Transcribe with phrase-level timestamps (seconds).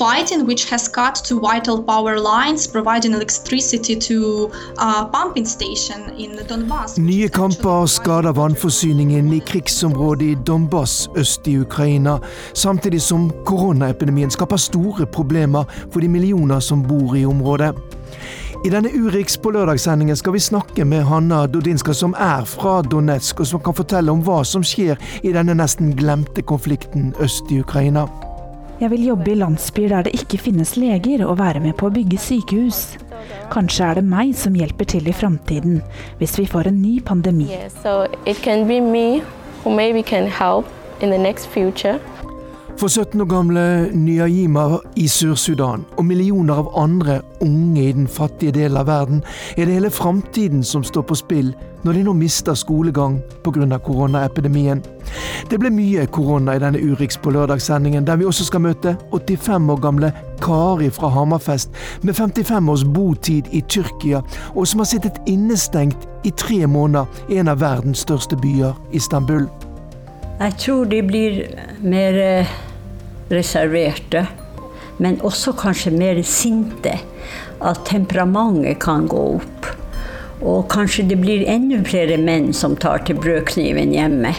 [0.00, 6.30] fighting, which has cut to vital power lines, providing electricity to uh, pumping station in
[6.48, 6.98] Donbass.
[6.98, 12.18] Nye kamper skader vannforsyningen i krigsområdet i Donbass øst i Ukraina,
[12.54, 17.74] samtidig som koronaepidemien skaper store problemer for de millioner som bor i området.
[18.64, 23.40] I denne Urix på lørdagssendingen skal vi snakke med Hanna Dodinska, som er fra Donetsk,
[23.40, 27.60] og som kan fortelle om hva som skjer i denne nesten glemte konflikten øst i
[27.60, 28.08] Ukraina.
[28.80, 31.92] Jeg vil jobbe i landsbyer der det ikke finnes leger, og være med på å
[31.92, 32.96] bygge sykehus.
[33.52, 35.82] Kanskje er det meg som hjelper til i framtiden,
[36.16, 37.50] hvis vi får en ny pandemi.
[37.52, 38.08] Yeah, so
[42.78, 43.62] For 17 år gamle
[43.94, 49.22] Nyajima i Sør-Sudan og millioner av andre unge i den fattige delen av verden
[49.56, 51.52] er det hele framtiden som står på spill
[51.84, 53.78] når de nå mister skolegang pga.
[53.78, 54.82] koronaepidemien.
[55.50, 59.70] Det ble mye korona i denne Urix på lørdagssendingen, der vi også skal møte 85
[59.70, 61.70] år gamle Kari fra Hammerfest
[62.02, 64.22] med 55 års botid i Tyrkia,
[64.54, 69.48] og som har sittet innestengt i tre måneder i en av verdens største byer, Istanbul.
[70.40, 71.34] Jeg tror de blir
[71.84, 72.52] mer eh,
[73.28, 74.22] reserverte,
[74.96, 76.94] men også kanskje mer sinte.
[77.60, 79.68] At temperamentet kan gå opp.
[80.40, 84.32] Og kanskje det blir enda flere menn som tar til brødkniven hjemme.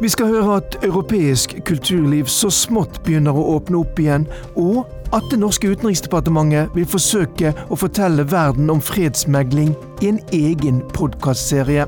[0.00, 4.22] Vi skal høre at europeisk kulturliv så smått begynner å åpne opp igjen,
[4.56, 10.78] og at det norske utenriksdepartementet vil forsøke å fortelle verden om fredsmegling i en egen
[10.96, 11.84] podkastserie.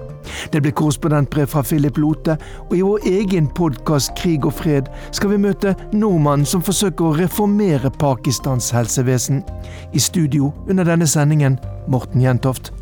[0.52, 2.36] Det blir korrespondentbrev fra Philip Lote,
[2.68, 7.16] og i vår egen podkast Krig og fred skal vi møte nordmannen som forsøker å
[7.16, 9.40] reformere Pakistans helsevesen.
[9.96, 11.56] I studio under denne sendingen
[11.88, 12.74] Morten Jentoft.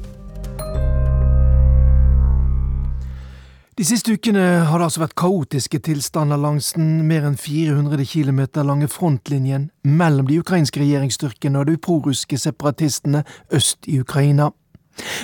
[3.80, 8.42] De siste ukene har det altså vært kaotiske tilstander langs den mer enn 400 km
[8.68, 13.22] lange frontlinjen mellom de ukrainske regjeringsstyrkene og de prorussiske separatistene
[13.56, 14.50] øst i Ukraina.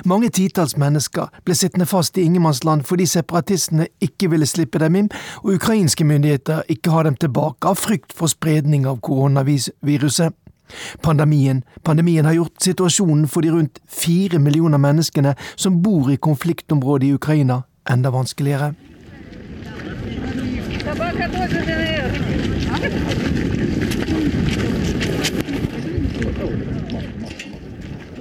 [0.08, 5.12] Mange titalls mennesker ble sittende fast i ingenmannsland fordi separatistene ikke ville slippe dem inn,
[5.44, 10.32] og ukrainske myndigheter ikke har dem tilbake av frykt for spredning av koronaviruset.
[11.04, 17.12] Pandemien, pandemien har gjort situasjonen for de rundt fire millioner menneskene som bor i konfliktområdet
[17.12, 18.74] i Ukraina, enda vanskeligere.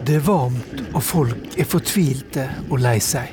[0.05, 3.31] Det er varmt, og folk er fortvilte og lei seg.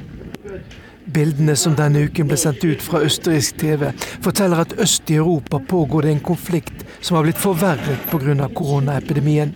[1.13, 3.91] Bildene som denne uken ble sendt ut fra østerriksk TV,
[4.25, 8.49] forteller at øst i Europa pågår det en konflikt som har blitt forverret pga.
[8.49, 9.53] koronaepidemien.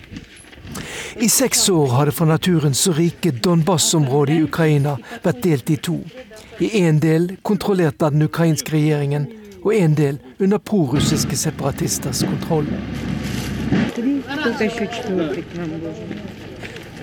[1.16, 5.76] I seks år har det fra naturens så rike Donbas-området i Ukraina vært delt i
[5.76, 6.00] to.
[6.58, 9.26] I én del kontrollert av den ukrainske regjeringen,
[9.62, 12.68] og en del under prorussiske separatisters kontroll.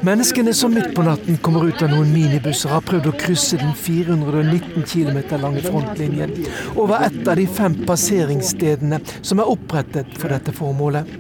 [0.03, 3.75] Menneskene som midt på natten kommer ut av noen minibusser, har prøvd å krysse den
[3.78, 6.34] 419 km lange frontlinjen
[6.74, 11.13] over et av de fem passeringsstedene som er opprettet for dette formålet.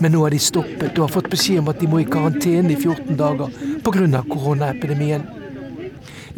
[0.00, 2.72] Men nå er de stoppet og har fått beskjed om at de må i karantene
[2.72, 3.52] i 14 dager
[3.84, 4.24] pga.
[4.32, 5.39] koronaepidemien.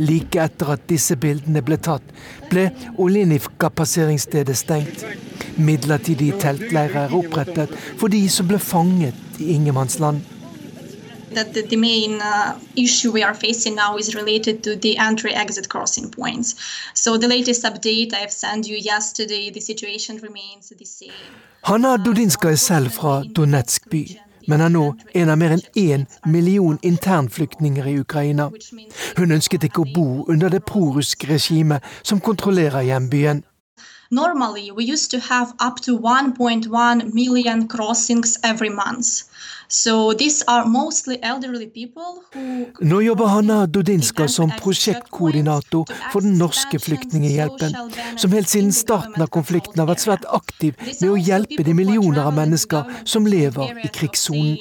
[0.03, 2.05] Like etter at disse bildene ble tatt,
[2.51, 2.69] ble
[2.99, 5.07] Olinivka-passeringsstedet stengt.
[5.63, 10.23] Midlertidige teltleirer er opprettet for de som ble fanget i ingenmannsland.
[11.35, 15.69] that the, the main uh, issue we are facing now is related to the entry-exit
[15.69, 16.55] crossing points.
[16.95, 21.13] So the latest update I've sent you yesterday, the situation remains the same.
[21.63, 26.07] Hanna Dudinska er selv fra Donetsk by, men er nå en av mer enn én
[26.27, 28.51] million internflyktninger i Ukraina.
[29.19, 33.45] Hun ønsket ikke å bo under det prorussiske regimet som kontrollerer hjembyen.
[34.11, 39.25] Normally, we used to have up to 1.1 million crossings every month.
[39.73, 46.37] So these are mostly elderly people who Nå jobber Hanna Dodinska som prosjektkoordinator for den
[46.39, 47.73] norske flyktninghjelpen,
[48.17, 52.21] som helt siden starten av konflikten har vært svært aktiv med å hjelpe de millioner
[52.27, 54.61] av mennesker som lever i krigssonen.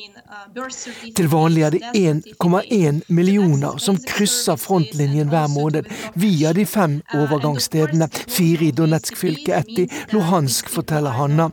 [1.16, 8.08] Til vanlig er det 1,1 millioner som krysser frontlinjen hver måned via de fem overgangsstedene,
[8.32, 11.50] fire i Donetsk fylke, ett i Luhansk, forteller Hanna.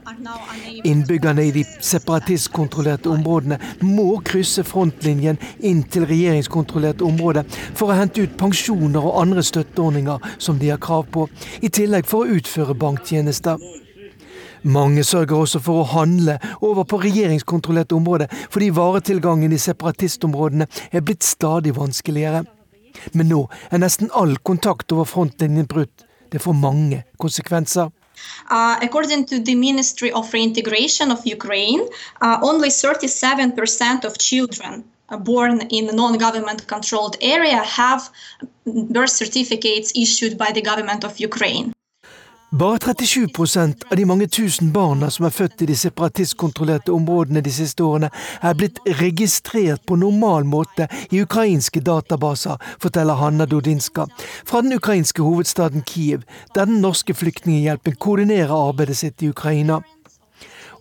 [0.86, 8.22] Innbyggerne i de separatistkontrollerte områdene må krysse frontlinjen inn til regjeringskontrollerte områder for å hente
[8.22, 11.26] ut pensjoner og andre støtteordninger som de har krav på,
[11.66, 13.58] i tillegg for å utføre banktjenester.
[14.62, 21.04] Mange sørger også for å handle over på regjeringskontrollerte områder, fordi varetilgangen i separatistområdene er
[21.04, 22.44] blitt stadig vanskeligere.
[23.14, 26.04] Men nå er nesten all kontakt over frontlinjen brutt.
[26.32, 27.92] Det får mange konsekvenser.
[28.50, 31.86] Uh, according to the Ministry of Reintegration of Ukraine,
[32.20, 34.84] uh, only 37% of children
[35.20, 38.10] born in non-government controlled area have
[38.66, 41.72] birth certificates issued by the government of Ukraine.
[42.50, 47.52] Bare 37% av de mange tusen barna som er født i de separatistkontrollerte områdene de
[47.52, 48.08] siste årene,
[48.40, 54.08] er blitt registrert på normal måte i ukrainske databaser, forteller Hanna Dodinska
[54.48, 56.24] fra den ukrainske hovedstaden Kiev,
[56.56, 59.82] der den norske flyktninghjelpen koordinerer arbeidet sitt i Ukraina.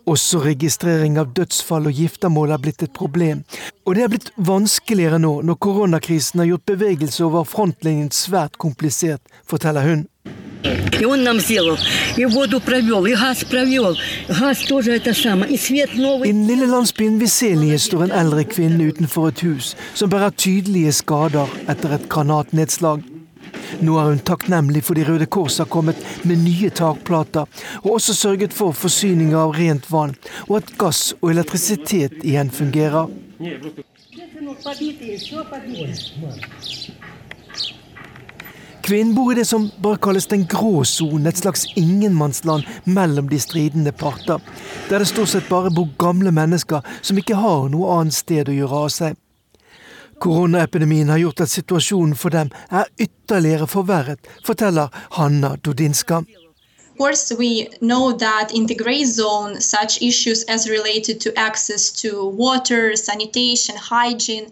[0.08, 3.44] Også registrering av dødsfall og giftermål er blitt et problem.
[3.84, 9.20] Og det er blitt vanskeligere nå, når koronakrisen har gjort bevegelse over frontlinjen svært komplisert,
[9.44, 10.08] forteller hun.
[10.99, 11.77] И он нам сделал,
[12.15, 13.97] и воду провел, и газ провел.
[14.29, 16.29] Газ тоже это самое, и свет новый.
[16.29, 20.91] I den lille landsbyen Viselie står en eldre kvinne utenfor et hus som bærer tydelige
[20.91, 23.03] skader etter et granatnedslag.
[23.81, 27.49] Nå er hun takknemlig fordi Røde Kors har kommet med nye takplater,
[27.83, 30.15] og også sørget for forsyning av rent vann,
[30.47, 33.09] og at gass og elektrisitet igjen fungerer.
[38.88, 43.36] Kvinnen bor i det som bare kalles den grå sonen, et slags ingenmannsland mellom de
[43.36, 44.40] stridende parter,
[44.88, 48.54] der det stort sett bare bor gamle mennesker som ikke har noe annet sted å
[48.56, 49.18] gjøre av seg.
[50.24, 54.88] Koronaepidemien har gjort at situasjonen for dem er ytterligere forverret, forteller
[55.20, 56.22] Hanna Dodinska.
[56.96, 62.24] Course, we know that in the gray zone, such issues as related to access to
[62.26, 64.50] water, sanitation, hygiene,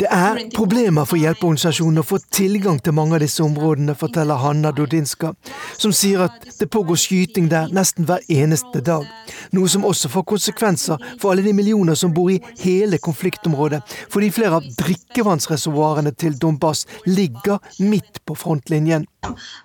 [0.00, 4.72] det er problemer for hjelpeorganisasjonene å få tilgang til mange av disse områdene, forteller Hanna
[4.72, 5.34] Dodinska,
[5.76, 9.04] som sier at det pågår skyting der nesten hver eneste dag.
[9.52, 14.32] Noe som også får konsekvenser for alle de millioner som bor i hele konfliktområdet, fordi
[14.32, 19.06] flere av drikkevannsreservoarene til Donbass ligger midt på frontlinjen.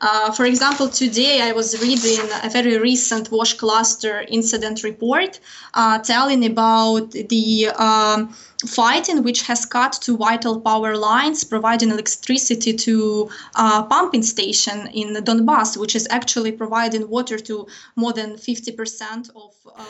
[0.01, 5.39] Uh, for example, today I was reading a very recent Wash Cluster incident report
[5.73, 7.44] uh, telling about the
[7.77, 8.29] um,
[8.67, 15.15] fighting which has cut to vital power lines providing electricity to a pumping station in
[15.23, 19.83] Donbass, which is actually providing water to more than 50% of uh,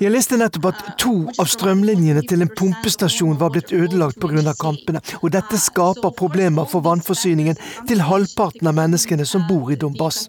[0.00, 1.10] Jeg leste nettopp at to
[1.42, 4.54] av strømlinjene til en pumpestasjon var blitt ødelagt pga.
[4.56, 7.58] kampene, og dette skaper problemer for vannforsyningen
[7.88, 10.28] til halvparten av menneskene som bor i Donbass.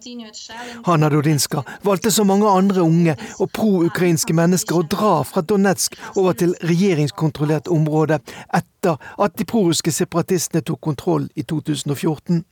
[0.84, 6.36] Hanna Dodinska valgte som mange andre unge og pro-ukrainske mennesker å dra fra Donetsk over
[6.36, 8.18] til regjeringskontrollert område
[8.54, 12.42] etter at de prorussiske separatistene tok kontroll i 2014.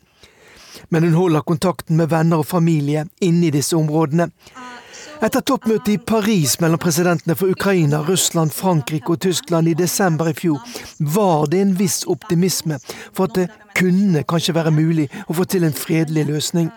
[0.88, 4.30] Men hun holder kontakten med venner og familie inne i disse områdene.
[5.20, 10.32] Etter toppmøtet i Paris mellom presidentene for Ukraina, Russland, Frankrike og Tyskland i desember i
[10.32, 10.62] fjor,
[10.98, 12.78] var det en viss optimisme
[13.12, 16.70] for at det kunne kanskje være mulig å få til en fredelig løsning.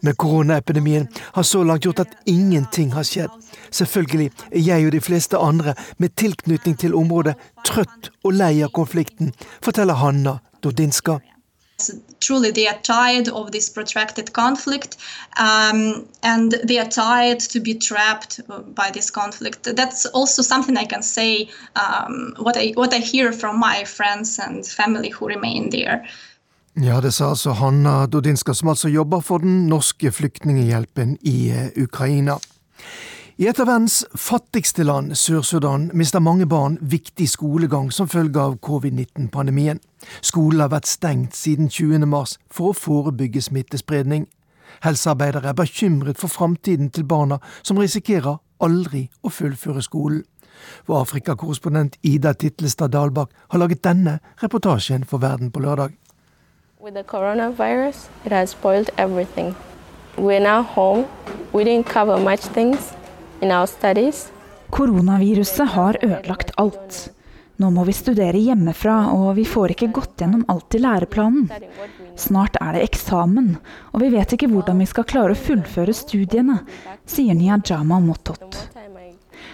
[0.00, 3.30] Men koronaepidemien har så langt gjort at ingenting har skjedd.
[3.70, 7.34] Selvfølgelig er jeg og de fleste andre med tilknytning til området
[7.66, 9.32] trøtt og lei av konflikten,
[9.62, 11.18] forteller Hanna Dodinska.
[12.20, 14.96] Truly, they are tired of this protracted conflict,
[15.36, 18.40] um, and they are tired to be trapped
[18.74, 19.64] by this conflict.
[19.76, 21.50] That's also something I can say.
[21.74, 25.24] Um, what I what I hear from my friends and family who.
[26.76, 31.68] Ja, det sa altså Hanna Dodinska, som altså jobber for den norske flyktninghjelpen i eh,
[31.78, 32.34] Ukraina.
[33.38, 38.58] I et av verdens fattigste land, Sør-Sudan, mister mange barn viktig skolegang som følge av
[38.58, 39.78] covid-19-pandemien.
[40.18, 42.08] Skolen har vært stengt siden 20.
[42.10, 44.26] mars for å forebygge smittespredning.
[44.82, 50.24] Helsearbeidere er bekymret for framtiden til barna, som risikerer aldri å fullføre skolen.
[50.90, 55.94] Vår Afrikakorrespondent Ida Titlestad Dalbakk har laget denne reportasjen for Verden på lørdag.
[56.84, 59.54] With the coronavirus, it has spoiled everything.
[60.18, 61.06] We're now home.
[61.52, 62.92] We didn't cover much things
[63.40, 64.32] in our studies.
[64.70, 67.10] Koronaviruset har ødelagt alt.
[67.56, 71.48] Nå må vi studere hjemmefra, og vi får ikke gått gjennom alt i læreplanen.
[72.20, 73.56] Snart er det eksamen,
[73.94, 76.60] og vi vet ikke hvordan vi skal klare å fullføre studiene,
[77.08, 78.60] sier Niyajama Motot.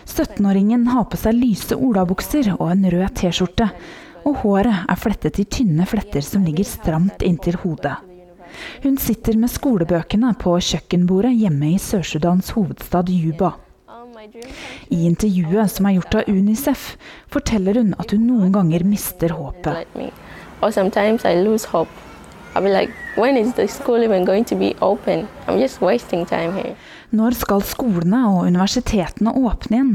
[0.03, 3.71] 17-åringen har på seg lyse olabukser og en rød T-skjorte,
[4.27, 7.97] og håret er flettet i tynne fletter som ligger stramt inntil hodet.
[8.83, 13.55] Hun sitter med skolebøkene på kjøkkenbordet hjemme i Sør-Sudans hovedstad Juba.
[14.91, 16.97] I intervjuet som er gjort av Unicef,
[17.33, 19.87] forteller hun at hun noen ganger mister håpet.
[27.11, 29.95] Når skal skolene og universitetene åpne igjen?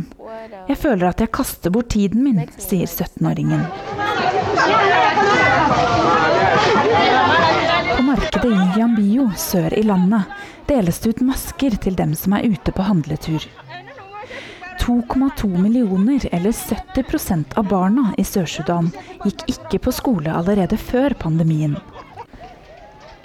[0.67, 3.61] Jeg føler at jeg kaster bort tiden min, sier 17-åringen.
[7.95, 10.27] På markedet i Yambio sør i landet
[10.67, 13.47] deles det ut masker til dem som er ute på handletur.
[14.83, 18.91] 2,2 millioner, eller 70% av barna i Sør-Sudan,
[19.23, 21.79] gikk ikke på skole allerede før pandemien.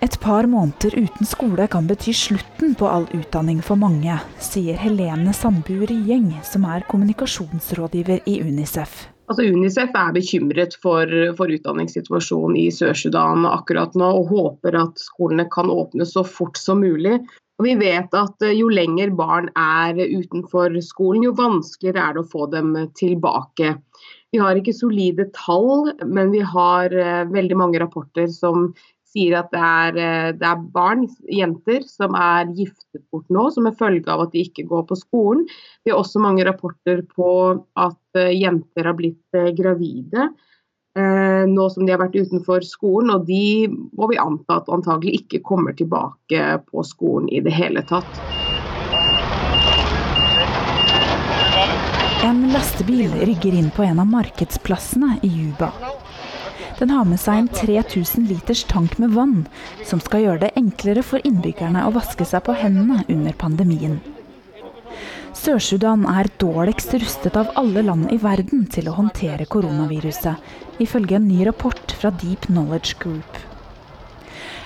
[0.00, 5.34] Et par måneder uten skole kan bety slutten på all utdanning for mange, sier Helene
[5.36, 9.02] Sandbu Rieng, som er kommunikasjonsrådgiver i Unicef.
[9.28, 15.44] Altså Unicef er bekymret for, for utdanningssituasjonen i Sør-Sudan akkurat nå, og håper at skolene
[15.52, 17.18] kan åpne så fort som mulig.
[17.60, 22.22] Og vi vet at eh, jo lenger barn er utenfor skolen, jo vanskeligere er det
[22.24, 23.74] å få dem tilbake.
[24.32, 28.70] Vi har ikke solide tall, men vi har eh, veldig mange rapporter som
[29.10, 33.66] sier at det er, eh, det er, barn, jenter, som er giftet bort nå som
[33.68, 35.46] en følge av at de ikke går på skolen.
[35.84, 37.32] Vi har også mange rapporter på
[37.78, 40.30] at eh, jenter har blitt eh, gravide
[40.90, 43.12] nå som de har vært utenfor skolen.
[43.14, 47.84] Og de må vi anta at antagelig ikke kommer tilbake på skolen i det hele
[47.86, 48.10] tatt.
[52.26, 55.70] En lastebil rygger inn på en av markedsplassene i Juba.
[56.80, 59.42] Den har med seg en 3000 liters tank med vann,
[59.84, 63.98] som skal gjøre det enklere for innbyggerne å vaske seg på hendene under pandemien.
[65.36, 70.40] Sør-Sudan er dårligst rustet av alle land i verden til å håndtere koronaviruset,
[70.80, 73.40] ifølge en ny rapport fra Deep Knowledge Group.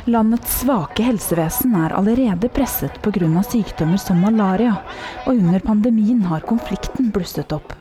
[0.06, 3.42] Landets svake helsevesen er allerede presset pga.
[3.42, 4.76] sykdommer som malaria,
[5.26, 7.74] og under pandemien har konflikten blusset opp.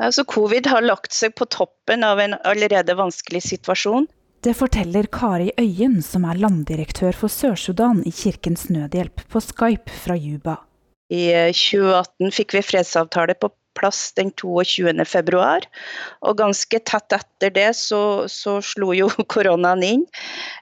[0.00, 4.08] Altså, Covid har lagt seg på toppen av en allerede vanskelig situasjon.
[4.40, 10.16] Det forteller Kari Øyen, som er landdirektør for Sør-Sudan i Kirkens Nødhjelp, på Skype fra
[10.16, 10.56] Juba.
[11.12, 14.92] I 2018 fikk vi fredsavtale på plass den 22.
[15.08, 15.66] februar.
[16.26, 20.06] Og ganske tett etter det så, så slo jo koronaen inn.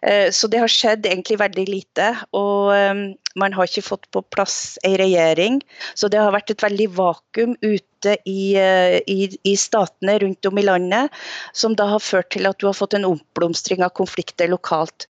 [0.03, 2.13] Eh, så det har skjedd egentlig veldig lite.
[2.39, 2.95] Og eh,
[3.39, 5.61] man har ikke fått på plass ei regjering.
[5.99, 10.59] Så det har vært et veldig vakuum ute i, eh, i, i statene rundt om
[10.59, 11.15] i landet,
[11.53, 15.09] som da har ført til at du har fått en oppblomstring av konflikter lokalt.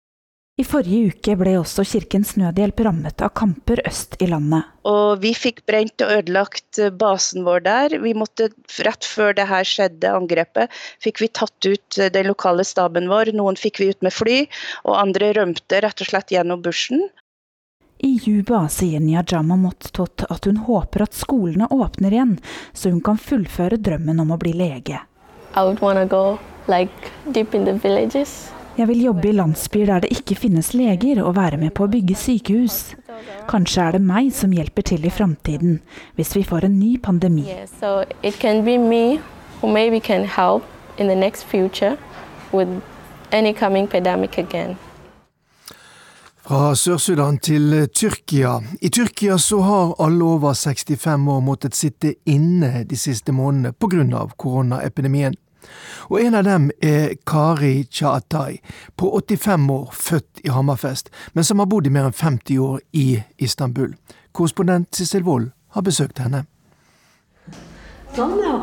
[0.59, 4.67] I forrige uke ble også Kirkens Nødhjelp rammet av kamper øst i landet.
[4.91, 7.95] Og vi fikk brent og ødelagt eh, basen vår der.
[8.03, 8.49] Vi måtte,
[8.83, 10.75] Rett før det her skjedde, angrepet,
[11.05, 13.31] fikk vi tatt ut eh, den lokale staben vår.
[13.39, 14.41] Noen fikk vi ut med fly,
[14.83, 17.07] og andre rømte rett og slett gjennom bushen.
[18.03, 22.37] I Juba sier Nyajama Mottot at hun håper at skolene åpner igjen,
[22.75, 25.05] så hun kan fullføre drømmen om å bli lege.
[25.55, 28.51] I would go, like, deep in the villages.
[28.79, 31.91] Jeg vil jobbe i landsbyer der det ikke finnes leger, og være med på å
[31.91, 32.77] bygge sykehus.
[33.51, 35.81] Kanskje er det meg som hjelper til i framtiden,
[36.15, 37.43] hvis vi får en ny pandemi.
[46.47, 48.61] Fra Sør-Sudan til Tyrkia.
[48.81, 54.23] I Tyrkia så har alle over 65 år måttet sitte inne de siste månedene pga.
[54.39, 55.35] koronaepidemien.
[56.09, 58.61] Og en av dem er Kari Chaatai,
[58.97, 62.81] på 85 år, født i Hammerfest, men som har bodd i mer enn 50 år
[62.93, 63.95] i Istanbul.
[64.33, 66.45] Korrespondent Sissel Wold har besøkt henne.
[68.17, 68.55] Sånn, ja.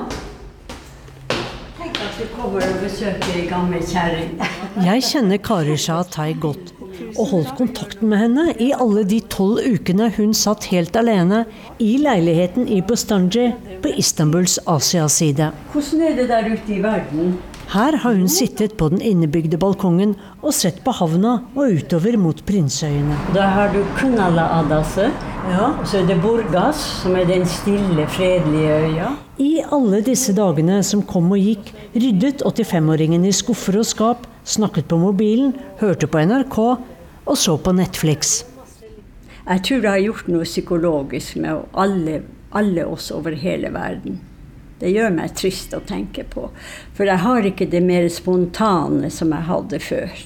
[1.77, 4.39] Tenk at du kommer og besøker ei gammel kjerring.
[4.85, 6.73] Jeg kjenner Kari Chaatai godt
[7.15, 11.43] og holdt kontakten med henne i alle de tolv ukene hun satt helt alene
[11.79, 13.49] i leiligheten i Bostanji
[13.83, 15.51] på Istanbuls Asia-side.
[15.73, 17.35] Hvordan er det der ute i verden?
[17.73, 22.43] Her har hun sittet på den innebygde balkongen og sett på havna og utover mot
[22.45, 23.17] Prinsøyene.
[23.33, 25.07] Da har du Kunala Adase,
[25.49, 25.71] ja.
[25.81, 29.09] så er det Burgas, som er den stille, fredelige øya.
[29.41, 34.87] I alle disse dagene som kom og gikk, ryddet 85-åringen i skuffer og skap, snakket
[34.87, 36.59] på mobilen, hørte på NRK
[37.25, 38.43] og så på Netflix.
[39.45, 44.21] Jeg tror det har gjort noe psykologisk med alle, alle oss over hele verden.
[44.79, 46.49] Det gjør meg trist å tenke på.
[46.97, 50.23] For jeg har ikke det mer spontane som jeg hadde før.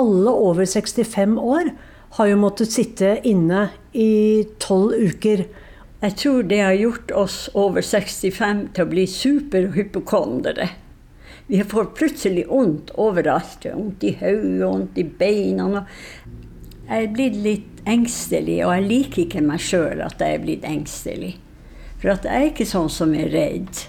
[0.00, 1.74] Alle over 65 år
[2.16, 5.44] har jo måttet sitte inne i tolv uker.
[6.02, 10.68] Jeg tror det har gjort oss over 65 til å bli superhypokondere.
[11.52, 13.66] Vi får plutselig vondt overalt.
[13.74, 15.82] Vondt i hodet, vondt i beina.
[16.88, 20.62] Jeg er blitt litt engstelig, og jeg liker ikke meg sjøl at jeg er blitt
[20.64, 21.34] engstelig.
[21.98, 23.82] For jeg er ikke sånn som er redd.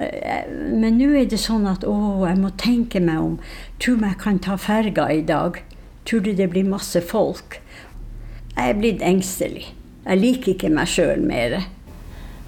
[0.00, 3.34] Eh, men nå er det sånn at å, jeg må tenke meg om.
[3.76, 5.58] Tror du jeg kan ta ferga i dag?
[6.08, 7.58] Tror du det blir masse folk?
[8.54, 9.66] Jeg er blitt engstelig.
[10.06, 11.58] Jeg liker ikke meg sjøl mer.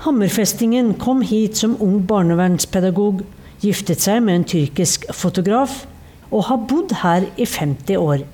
[0.06, 3.20] Hammerfestingen kom hit som ung barnevernspedagog
[3.60, 5.84] giftet seg med en tyrkisk fotograf
[6.30, 8.24] og har bodd her i 50 år.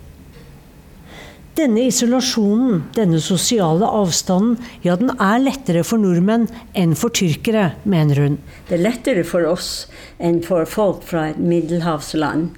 [1.56, 6.45] Denne isolasjonen, denne sosiale avstanden, ja, den er lettere for nordmenn
[6.76, 8.37] enn for tyrkere, mener hun.
[8.68, 9.87] Det er lettere for oss
[10.21, 12.50] enn for folk fra et middelhavsland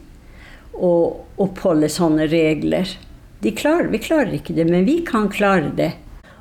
[0.74, 0.90] å
[1.38, 2.90] oppholde sånne regler.
[3.38, 5.92] Klarer, vi klarer ikke det, men vi kan klare det.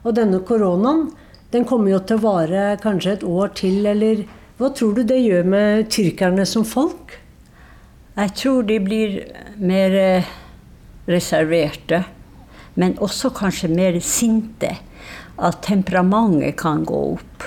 [0.01, 1.11] Og denne koronaen,
[1.53, 4.25] den kommer jo til å vare kanskje et år til, eller
[4.57, 7.17] hva tror du det gjør med tyrkerne som folk?
[8.17, 9.17] Jeg tror de blir
[9.61, 10.29] mer eh,
[11.05, 12.03] reserverte
[12.77, 14.75] men også kanskje mer sinte.
[15.37, 17.45] At temperamentet kan gå opp.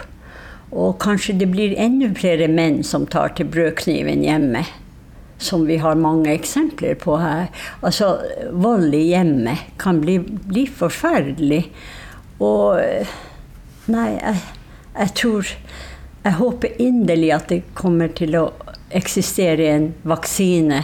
[0.71, 4.64] Og kanskje det blir enda flere menn som tar til brødkniven hjemme.
[5.40, 7.49] Som vi har mange eksempler på her.
[7.83, 8.17] Altså,
[8.52, 11.64] vold i hjemmet kan bli, bli forferdelig.
[12.43, 12.81] Og
[13.90, 14.37] Nei, jeg,
[14.95, 15.49] jeg tror
[16.20, 18.50] Jeg håper inderlig at det kommer til å
[18.92, 20.82] eksistere en vaksine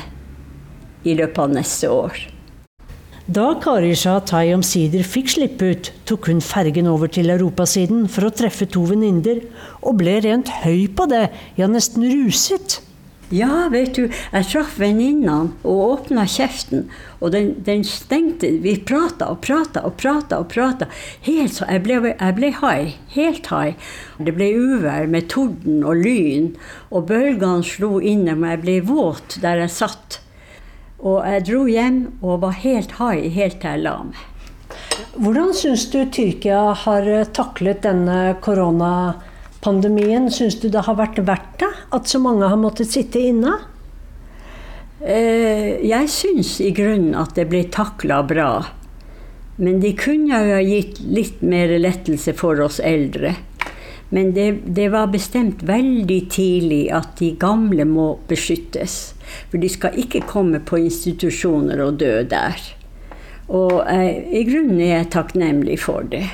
[1.04, 2.22] i løpet av neste år.
[3.26, 8.30] Da Kari Tai omsider fikk slippe ut, tok hun fergen over til europasiden for å
[8.32, 9.42] treffe to venninner,
[9.82, 11.26] og ble rent høy på det,
[11.58, 12.80] ja, nesten ruset.
[13.34, 16.84] Ja, vet du, jeg traff venninnene og åpna kjeften,
[17.18, 20.86] og den, den stengte Vi prata og prata og prata og prata.
[21.26, 22.94] Helt så jeg ble, jeg ble high.
[23.16, 23.74] Helt high.
[24.22, 26.52] Det ble uvær med torden og lyn,
[26.94, 30.20] og bølgene slo innom, jeg ble våt der jeg satt.
[31.02, 34.26] Og jeg dro hjem og var helt high helt til jeg la meg.
[35.18, 39.32] Hvordan syns du Tyrkia har eh, taklet denne koronapandemien?
[39.62, 43.56] Syns du det har vært verdt det at så mange har måttet sitte inne?
[45.00, 48.50] Eh, jeg syns i grunnen at det ble takla bra.
[49.56, 53.34] Men de kunne jo ha gitt litt mer lettelse for oss eldre.
[54.08, 59.16] Men det, det, var bestemt veldig tidlig at de gamle må beskyttes.
[59.50, 62.60] For de skal ikke komme på institusjoner og dø der.
[63.46, 66.26] Og jeg, i grunnen er jeg takknemlig for det.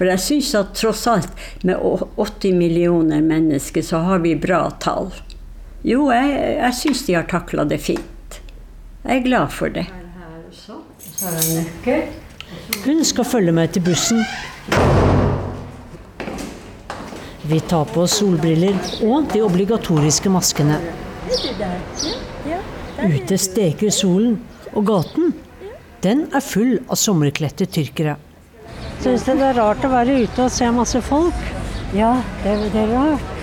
[0.00, 1.76] For jeg syns at tross alt, med
[2.16, 5.10] 80 millioner mennesker, så har vi bra tall.
[5.84, 8.38] Jo, jeg, jeg syns de har takla det fint.
[9.04, 9.84] Jeg er glad for det.
[12.86, 14.24] Hun skal følge meg til bussen.
[17.52, 20.80] Vi tar på oss solbriller og de obligatoriske maskene.
[23.04, 24.40] Ute steker solen,
[24.72, 25.36] og gaten
[26.00, 28.16] den er full av sommerkledte tyrkere.
[29.00, 31.42] Syns du det er rart å være ute og se masse folk?
[31.96, 33.34] Ja, det, det er rart.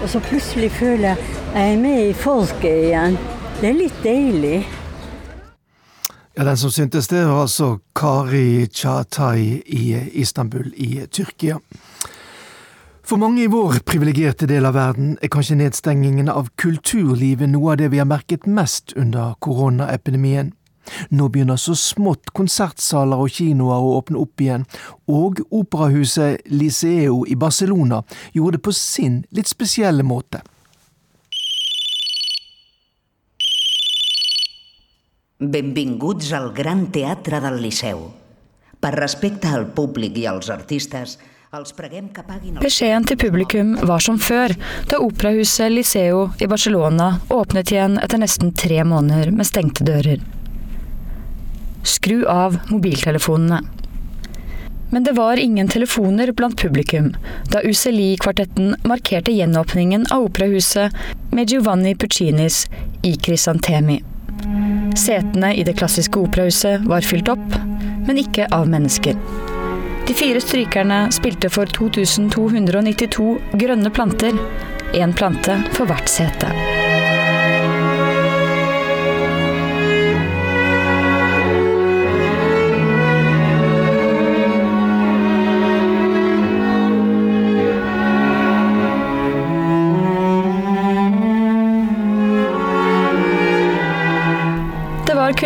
[0.00, 3.16] Og så plutselig føler jeg jeg er med i folket igjen.
[3.58, 4.60] Det er litt deilig.
[6.36, 11.58] Ja, Den som syntes det, var altså Kari Chatai i Istanbul i Tyrkia.
[13.02, 17.82] For mange i vår privilegerte del av verden er kanskje nedstengingen av kulturlivet noe av
[17.82, 20.54] det vi har merket mest under koronaepidemien.
[21.10, 24.66] Nå begynner så smått konsertsaler og kinoer å åpne opp igjen,
[25.10, 30.42] og operahuset Liceo i Barcelona gjorde det på sin litt spesielle måte.
[35.40, 38.10] Benvinguts al Gran Teatre del Liceu.
[38.80, 41.18] Per respecte al públic i als artistes,
[41.50, 44.52] Beskjeden til publikum var som før,
[44.86, 50.22] da operahuset Liceo i Barcelona åpnet igjen etter nesten tre måneder med stengte dører.
[51.82, 53.60] Skru av mobiltelefonene.
[54.90, 57.12] Men det var ingen telefoner blant publikum
[57.52, 60.92] da UCLI-kvartetten markerte gjenåpningen av operahuset
[61.30, 62.66] med Giovanni Puccinis
[63.02, 64.02] I Crisantemi.
[64.96, 67.54] Setene i det klassiske operahuset var fylt opp,
[68.06, 69.14] men ikke av mennesker.
[70.06, 73.30] De fire strykerne spilte for 2292
[73.62, 74.34] grønne planter,
[74.98, 76.79] én plante for hvert sete.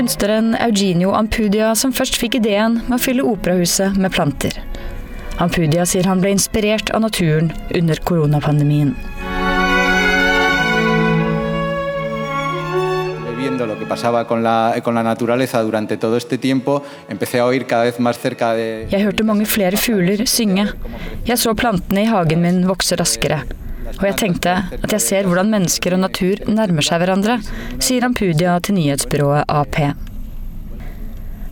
[0.04, 4.58] Kunstneren Eugenio Ampudia som først fikk ideen med å fylle operahuset med planter.
[5.40, 8.92] Ampudia sier han ble inspirert av naturen under koronapandemien.
[18.92, 20.68] Jeg hørte mange flere fugler synge.
[21.24, 23.46] Jeg så plantene i hagen min vokse raskere.
[24.00, 27.38] Og jeg tenkte at jeg ser hvordan mennesker og natur nærmer seg hverandre,
[27.82, 29.78] sier Ampudia til nyhetsbyrået AP.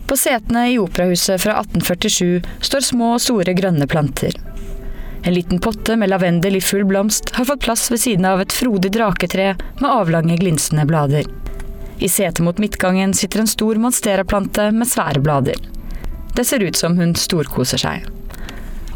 [0.07, 4.35] På setene i operahuset fra 1847 står små og store grønne planter.
[5.23, 8.51] En liten potte med lavendel i full blomst har fått plass ved siden av et
[8.51, 11.29] frodig draketre med avlange, glinsende blader.
[12.03, 15.61] I setet mot midtgangen sitter en stor monsteraplante med svære blader.
[16.35, 18.03] Det ser ut som hun storkoser seg.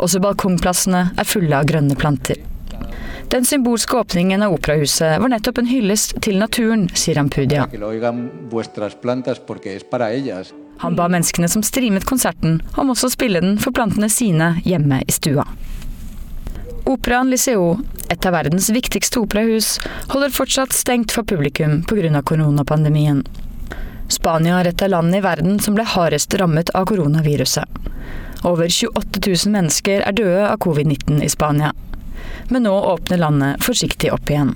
[0.04, 2.42] Også balkongplassene er fulle av grønne planter.
[3.30, 7.66] Den symbolske åpningen av operahuset var nettopp en hyllest til naturen, sier Ampudia.
[10.78, 15.02] Han ba menneskene som streamet konserten, om også å spille den for plantene sine hjemme
[15.04, 15.44] i stua.
[16.88, 17.74] Operaen Liceo,
[18.08, 19.74] et av verdens viktigste operahus,
[20.14, 22.22] holder fortsatt stengt for publikum pga.
[22.22, 23.26] koronapandemien.
[24.08, 27.68] Spania er et av landene i verden som ble hardest rammet av koronaviruset.
[28.46, 31.74] Over 28 000 mennesker er døde av covid-19 i Spania
[32.50, 34.54] men nå åpner landet forsiktig opp igjen.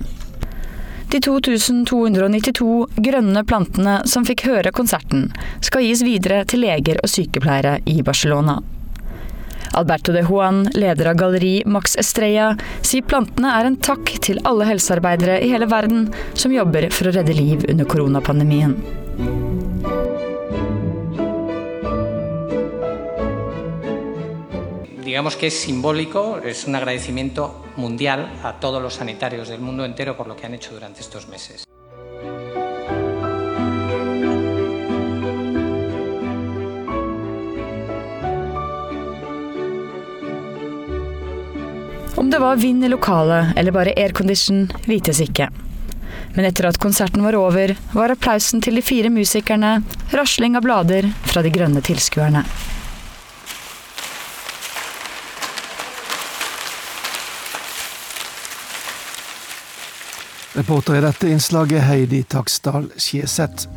[1.12, 5.26] De 2292 grønne plantene som fikk høre konserten,
[5.60, 8.62] skal gis videre til leger og sykepleiere i Barcelona.
[9.76, 12.50] Alberto de Juan, leder av galleri Max Estrella,
[12.84, 17.16] sier plantene er en takk til alle helsearbeidere i hele verden som jobber for å
[17.16, 18.76] redde liv under koronapandemien.
[25.12, 30.16] digamos que es simbólico, es un agradecimiento mundial a todos los sanitarios del mundo entero
[30.16, 31.64] por lo que han hecho durante estos meses.
[42.16, 45.48] Om det var vind i lokalet eller bare aircondition, vites ikke.
[46.34, 49.80] Men etter at konserten var over, var applausen til de fire musikerne
[50.12, 52.44] rasling av blader fra de grønne tilskuerne.
[60.54, 63.68] Reporter i dette innslaget Heidi Taksdal Skjeseth.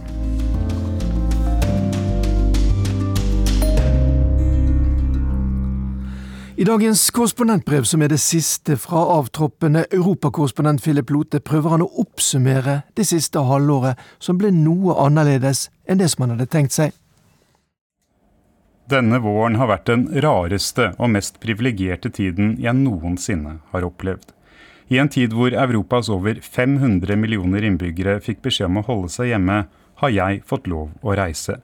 [6.58, 11.90] I dagens korrespondentbrev, som er det siste fra avtroppende europakorrespondent Philip Lote, prøver han å
[12.04, 16.92] oppsummere det siste halvåret, som ble noe annerledes enn det som han hadde tenkt seg.
[18.92, 24.35] Denne våren har vært den rareste og mest privilegerte tiden jeg noensinne har opplevd.
[24.88, 29.32] I en tid hvor Europas over 500 millioner innbyggere fikk beskjed om å holde seg
[29.32, 29.64] hjemme,
[30.02, 31.58] har jeg fått lov å reise.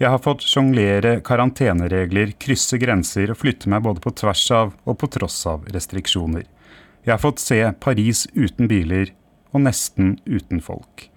[0.00, 4.96] Jeg har fått sjonglere karanteneregler, krysse grenser og flytte meg både på tvers av og
[4.98, 6.48] på tross av restriksjoner.
[7.04, 9.12] Jeg har fått se Paris uten biler
[9.52, 11.10] og nesten uten folk.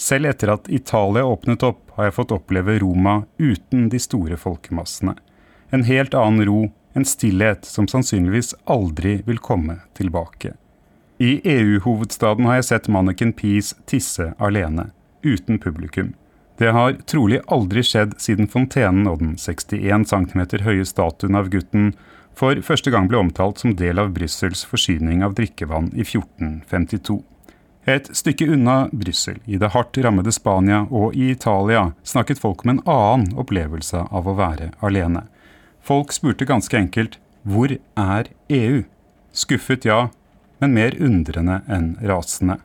[0.00, 5.16] Selv etter at Italia åpnet opp, har jeg fått oppleve Roma uten de store folkemassene.
[5.72, 6.60] En helt annen ro,
[6.94, 10.54] en stillhet som sannsynligvis aldri vil komme tilbake.
[11.20, 14.86] I EU-hovedstaden har jeg sett Manneken Peace tisse alene,
[15.20, 16.14] uten publikum.
[16.56, 21.90] Det har trolig aldri skjedd siden fontenen og den 61 cm høye statuen av gutten
[22.32, 27.18] for første gang ble omtalt som del av Brussels forsyning av drikkevann i 1452.
[27.84, 32.72] Et stykke unna Brussel, i det hardt rammede Spania og i Italia, snakket folk om
[32.74, 35.26] en annen opplevelse av å være alene.
[35.84, 38.86] Folk spurte ganske enkelt hvor er EU?
[39.36, 40.08] Skuffet, ja,
[40.60, 42.60] men mer undrende enn rasende.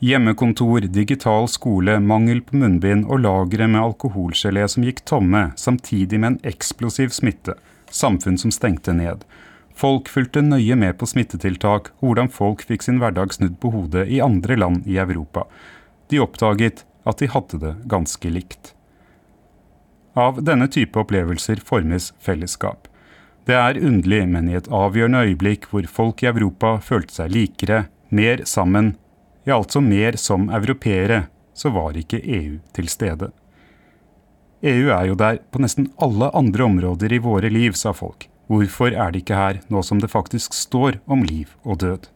[0.00, 6.30] Hjemmekontor, digital skole, mangel på munnbind og lagre med alkoholgelé som gikk tomme, samtidig med
[6.30, 7.58] en eksplosiv smitte,
[7.92, 9.26] samfunn som stengte ned.
[9.76, 14.22] Folk fulgte nøye med på smittetiltak hvordan folk fikk sin hverdag snudd på hodet i
[14.24, 15.44] andre land i Europa.
[16.08, 18.74] De oppdaget at de hadde det ganske likt.
[20.16, 22.88] Av denne type opplevelser formes fellesskap.
[23.50, 27.80] Det er underlig, men i et avgjørende øyeblikk hvor folk i Europa følte seg likere,
[28.14, 28.92] mer sammen,
[29.42, 33.32] ja, altså mer som europeere, så var ikke EU til stede.
[34.62, 38.28] EU er jo der på nesten alle andre områder i våre liv, sa folk.
[38.46, 42.06] Hvorfor er det ikke her, nå som det faktisk står om liv og død?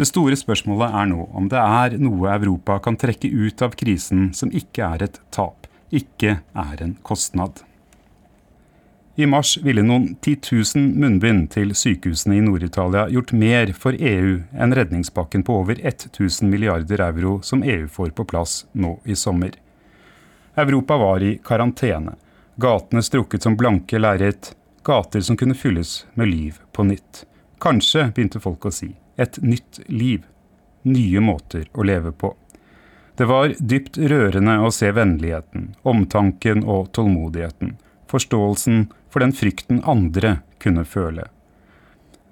[0.00, 4.30] Det store spørsmålet er nå om det er noe Europa kan trekke ut av krisen
[4.32, 7.60] som ikke er et tap, ikke er en kostnad.
[9.20, 10.36] I mars ville noen 10
[10.74, 16.48] 000 munnbind til sykehusene i Nord-Italia gjort mer for EU enn redningspakken på over 1000
[16.48, 19.50] milliarder euro som EU får på plass nå i sommer.
[20.56, 22.14] Europa var i karantene.
[22.56, 24.54] Gatene strukket som blanke lerret.
[24.88, 27.26] Gater som kunne fylles med liv på nytt.
[27.60, 30.24] Kanskje, begynte folk å si, et nytt liv.
[30.88, 32.32] Nye måter å leve på.
[33.20, 37.76] Det var dypt rørende å se vennligheten, omtanken og tålmodigheten
[38.10, 41.26] forståelsen for den frykten andre kunne føle.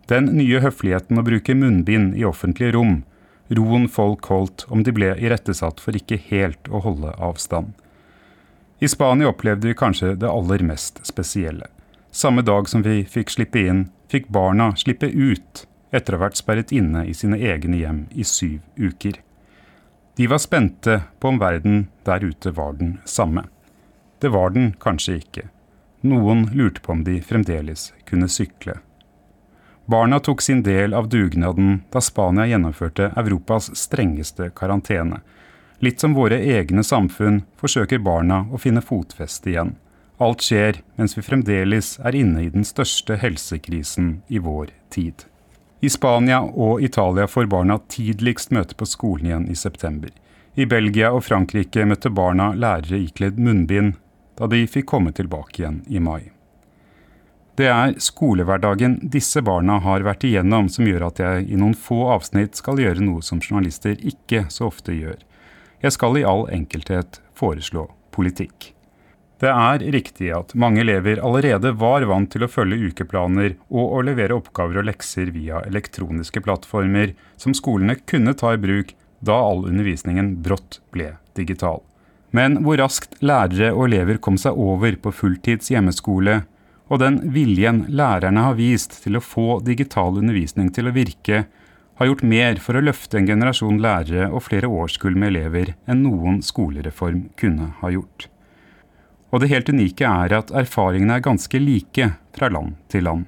[0.08, 3.02] Den nye høfligheten å bruke munnbind i offentlige rom,
[3.52, 7.74] roen folk holdt om de ble irettesatt for ikke helt å holde avstand.
[8.80, 11.66] I Spania opplevde vi kanskje det aller mest spesielle.
[12.10, 16.40] Samme dag som vi fikk slippe inn, fikk barna slippe ut etter å ha vært
[16.40, 19.18] sperret inne i sine egne hjem i syv uker.
[20.16, 23.44] De var spente på om verden der ute var den samme.
[24.18, 25.44] Det var den kanskje ikke.
[26.00, 28.78] Noen lurte på om de fremdeles kunne sykle.
[29.88, 35.22] Barna tok sin del av dugnaden da Spania gjennomførte Europas strengeste karantene.
[35.80, 39.76] Litt som våre egne samfunn forsøker barna å finne fotfeste igjen.
[40.18, 45.24] Alt skjer mens vi fremdeles er inne i den største helsekrisen i vår tid.
[45.80, 50.10] I Spania og Italia får barna tidligst møte på skolen igjen i september.
[50.58, 53.94] I Belgia og Frankrike møtte barna lærere ikledd munnbind
[54.38, 56.30] da de fikk komme tilbake igjen i mai.
[57.58, 62.04] Det er skolehverdagen disse barna har vært igjennom som gjør at jeg i noen få
[62.14, 65.18] avsnitt skal gjøre noe som journalister ikke så ofte gjør.
[65.82, 68.72] Jeg skal i all enkelthet foreslå politikk.
[69.42, 74.00] Det er riktig at mange elever allerede var vant til å følge ukeplaner og å
[74.06, 79.66] levere oppgaver og lekser via elektroniske plattformer som skolene kunne ta i bruk da all
[79.66, 81.82] undervisningen brått ble digital.
[82.36, 86.42] Men hvor raskt lærere og elever kom seg over på fulltids hjemmeskole,
[86.88, 91.44] og den viljen lærerne har vist til å få digital undervisning til å virke,
[91.98, 96.04] har gjort mer for å løfte en generasjon lærere og flere årskull med elever enn
[96.04, 98.28] noen skolereform kunne ha gjort.
[99.34, 103.26] Og det helt unike er at erfaringene er ganske like fra land til land.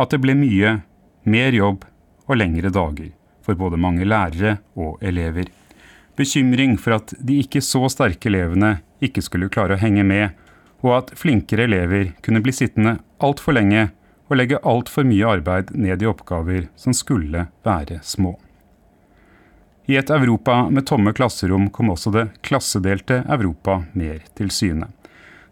[0.00, 0.80] At det ble mye,
[1.28, 1.84] mer jobb
[2.26, 3.12] og lengre dager
[3.44, 5.50] for både mange lærere og elever.
[6.16, 10.36] Bekymring for at de ikke så sterke elevene ikke skulle klare å henge med,
[10.84, 13.88] og at flinkere elever kunne bli sittende altfor lenge
[14.30, 18.36] og legge altfor mye arbeid ned i oppgaver som skulle være små.
[19.90, 24.86] I et Europa med tomme klasserom kom også det klassedelte Europa mer til syne.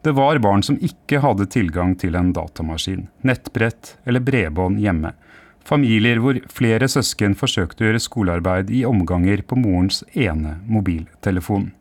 [0.03, 5.11] Det var barn som ikke hadde tilgang til en datamaskin, nettbrett eller bredbånd hjemme.
[5.68, 11.72] Familier hvor flere søsken forsøkte å gjøre skolearbeid i omganger på morens ene mobiltelefon.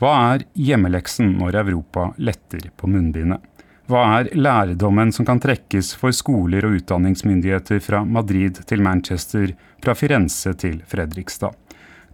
[0.00, 3.44] Hva er hjemmeleksen når Europa letter på munnbindet?
[3.90, 9.52] Hva er lærdommen som kan trekkes for skoler og utdanningsmyndigheter fra Madrid til Manchester,
[9.84, 11.52] fra Firenze til Fredrikstad?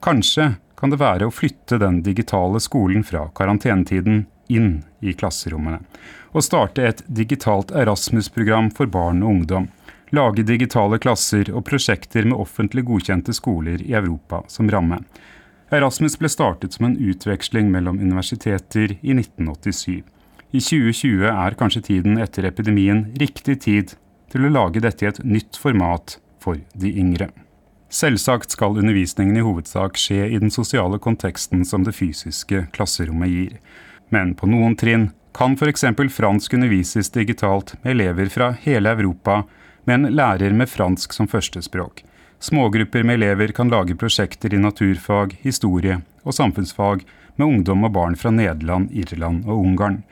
[0.03, 5.81] Kanskje kan det være å flytte den digitale skolen fra karantenetiden inn i klasserommene.
[6.35, 9.69] Og starte et digitalt Erasmus-program for barn og ungdom.
[10.11, 15.03] Lage digitale klasser og prosjekter med offentlig godkjente skoler i Europa som ramme.
[15.69, 20.01] Erasmus ble startet som en utveksling mellom universiteter i 1987.
[20.49, 23.93] I 2020 er kanskje tiden etter epidemien riktig tid
[24.33, 27.29] til å lage dette i et nytt format for de yngre.
[27.93, 33.55] Selvsagt skal undervisningen i hovedsak skje i den sosiale konteksten som det fysiske klasserommet gir.
[34.09, 35.85] Men på noen trinn kan f.eks.
[36.17, 39.43] fransk undervises digitalt med elever fra hele Europa
[39.89, 42.03] med en lærer med fransk som førstespråk.
[42.45, 47.07] Smågrupper med elever kan lage prosjekter i naturfag, historie og samfunnsfag
[47.39, 50.03] med ungdom og barn fra Nederland, Irland og Ungarn.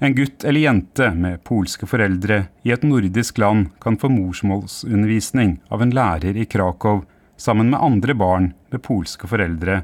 [0.00, 5.84] En gutt eller jente med polske foreldre i et nordisk land kan få morsmålsundervisning av
[5.84, 7.04] en lærer i Krakow
[7.40, 9.82] sammen med andre barn med polske foreldre,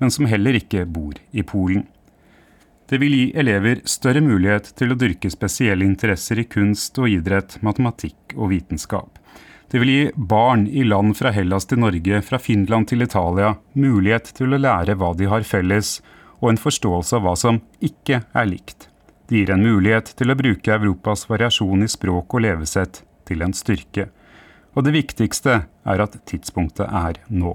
[0.00, 1.86] men som heller ikke bor i Polen.
[2.90, 7.60] Det vil gi elever større mulighet til å dyrke spesielle interesser i kunst og idrett,
[7.62, 9.20] matematikk og vitenskap.
[9.70, 14.32] Det vil gi barn i land fra Hellas til Norge, fra Finland til Italia, mulighet
[14.34, 16.00] til å lære hva de har felles,
[16.42, 18.88] og en forståelse av hva som ikke er likt.
[19.30, 23.54] Det gir en mulighet til å bruke Europas variasjon i språk og levesett til en
[23.54, 24.08] styrke.
[24.74, 27.54] Og det viktigste er at tidspunktet er nå.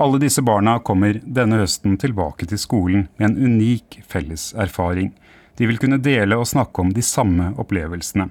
[0.00, 5.10] Alle disse barna kommer denne høsten tilbake til skolen med en unik felles erfaring.
[5.60, 8.30] De vil kunne dele og snakke om de samme opplevelsene.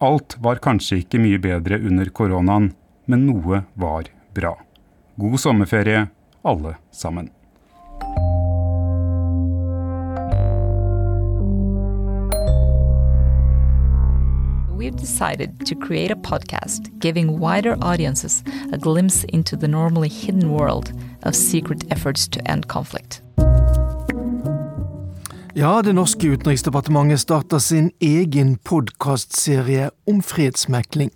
[0.00, 2.70] Alt var kanskje ikke mye bedre under koronaen,
[3.04, 4.54] men noe var bra.
[5.20, 6.06] God sommerferie,
[6.40, 7.28] alle sammen.
[14.84, 20.52] We've decided to create a podcast giving wider audiences a glimpse into the normally hidden
[20.52, 20.92] world
[21.22, 23.23] of secret efforts to end conflict.
[25.56, 31.12] Ja, det norske utenriksdepartementet starter sin egen podkastserie om fredsmekling.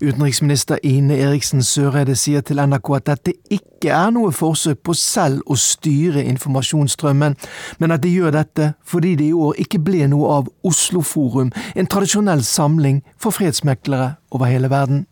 [0.00, 5.42] Utenriksminister Ine Eriksen Søreide sier til NRK at dette ikke er noe forsøk på selv
[5.50, 7.34] å styre informasjonsstrømmen,
[7.82, 11.90] men at de gjør dette fordi det i år ikke ble noe av Osloforum, en
[11.90, 15.08] tradisjonell samling for fredsmeklere over hele verden.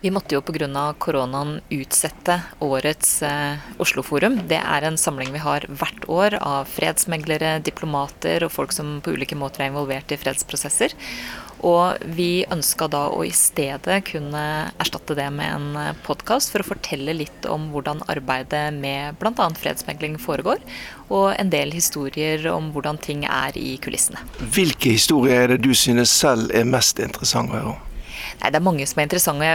[0.00, 0.94] Vi måtte jo pga.
[0.98, 4.40] koronaen utsette årets eh, Osloforum.
[4.48, 9.14] Det er en samling vi har hvert år av fredsmeglere, diplomater og folk som på
[9.14, 10.96] ulike måter er involvert i fredsprosesser.
[11.62, 14.42] Og vi ønska da å i stedet kunne
[14.82, 19.46] erstatte det med en podkast for å fortelle litt om hvordan arbeidet med bl.a.
[19.62, 20.58] fredsmegling foregår,
[21.14, 24.18] og en del historier om hvordan ting er i kulissene.
[24.42, 27.88] Hvilke historier er det du synes selv er mest interessant å høre om?
[28.40, 29.50] Nei, Det er mange som er interessante.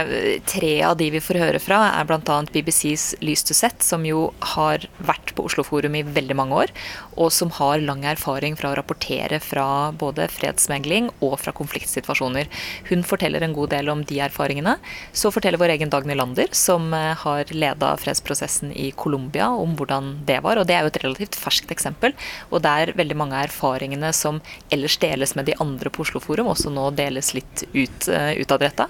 [0.48, 2.36] Tre av de vi får høre fra, er bl.a.
[2.52, 6.72] BBCs Lys to Set, som jo har vært på Oslo Forum i veldig mange år,
[7.18, 12.48] og som har lang erfaring fra å rapportere fra både fredsmegling og fra konfliktsituasjoner.
[12.88, 14.76] Hun forteller en god del om de erfaringene.
[15.12, 20.14] Så forteller vår egen Dagny Lander, som eh, har leda fredsprosessen i Colombia, om hvordan
[20.28, 20.60] det var.
[20.60, 22.14] Og det er jo et relativt ferskt eksempel,
[22.52, 24.40] og der veldig mange av erfaringene som
[24.72, 28.67] ellers deles med de andre på Oslo Forum, også nå deles litt ut, uh, utadrettet
[28.68, 28.86] dette.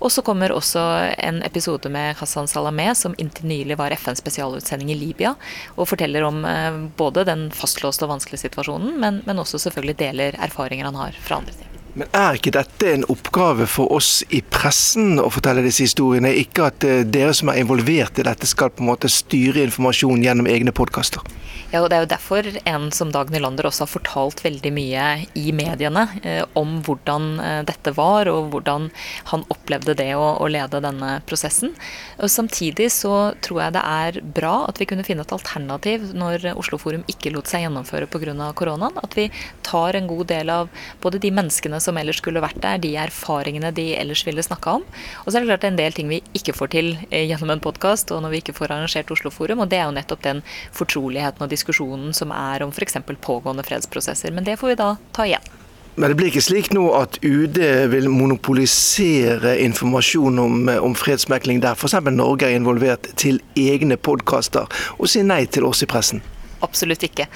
[0.00, 0.82] Og så kommer også
[1.18, 5.34] en episode med Hassan Salameh, som inntil nylig var FNs spesialutsending i Libya,
[5.76, 10.44] og forteller om eh, både den fastlåste og vanskelige situasjonen, men, men også selvfølgelig deler
[10.48, 11.75] erfaringer han har fra andre ting.
[11.96, 16.28] Men er ikke dette en oppgave for oss i pressen å fortelle disse historiene?
[16.42, 20.26] Ikke at eh, dere som er involvert i dette skal på en måte styre informasjon
[20.26, 21.24] gjennom egne podkaster?
[21.72, 25.06] Ja, og Det er jo derfor en som Dag Nylander også har fortalt veldig mye
[25.40, 28.90] i mediene eh, om hvordan eh, dette var, og hvordan
[29.32, 31.72] han opplevde det å, å, lede denne prosessen.
[32.20, 36.52] Og Samtidig så tror jeg det er bra at vi kunne finne et alternativ når
[36.54, 38.52] Oslo Forum ikke lot seg gjennomføre pga.
[38.54, 39.00] koronaen.
[39.02, 39.30] At vi
[39.66, 43.72] tar en god del av både de menneskene som ellers skulle vært der, de erfaringene
[43.76, 44.86] de ellers ville snakka om.
[45.24, 47.62] Og så er det klart en del ting vi ikke får til eh, gjennom en
[47.64, 50.42] podkast, og når vi ikke får arrangert Oslo Forum, og det er jo nettopp den
[50.76, 52.98] fortroligheten og diskusjonen som er om f.eks.
[53.22, 54.34] pågående fredsprosesser.
[54.34, 55.54] Men det får vi da ta igjen.
[55.96, 57.56] Men det blir ikke slik nå at UD
[57.88, 61.96] vil monopolisere informasjon om, om fredsmekling der f.eks.
[62.12, 64.68] Norge er involvert, til egne podkaster,
[65.00, 66.20] og si nei til oss i pressen?
[66.64, 67.26] Absolutt ikke.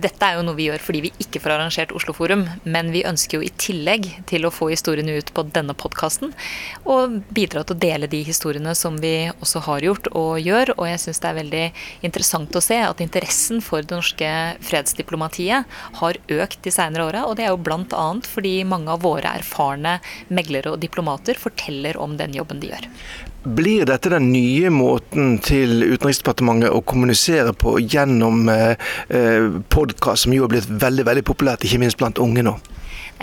[0.00, 3.04] Dette er jo noe vi gjør fordi vi ikke får arrangert Oslo Forum, men vi
[3.08, 6.32] ønsker jo i tillegg til å få historiene ut på denne podkasten,
[6.88, 10.74] og bidra til å dele de historiene som vi også har gjort og gjør.
[10.78, 11.64] Og jeg syns det er veldig
[12.08, 14.30] interessant å se at interessen for det norske
[14.64, 18.06] fredsdiplomatiet har økt de seinere åra, og det er jo bl.a.
[18.24, 19.98] fordi mange av våre erfarne
[20.32, 22.88] meglere og diplomater forteller om den jobben de gjør.
[23.42, 28.76] Blir dette den nye måten til Utenriksdepartementet å kommunisere på gjennom eh,
[29.10, 32.54] eh podkast, som jo har blitt veldig veldig populært, ikke minst blant unge nå?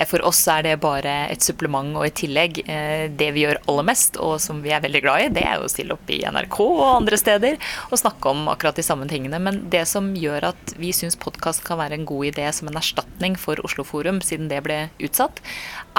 [0.08, 2.62] For oss er det bare et supplement og et tillegg.
[2.72, 5.60] Eh, det vi gjør aller mest, og som vi er veldig glad i, det er
[5.60, 7.58] å stille opp i NRK og andre steder
[7.90, 9.42] og snakke om akkurat de samme tingene.
[9.44, 12.80] Men det som gjør at vi syns podkast kan være en god idé som en
[12.80, 15.44] erstatning for Oslo Forum, siden det ble utsatt,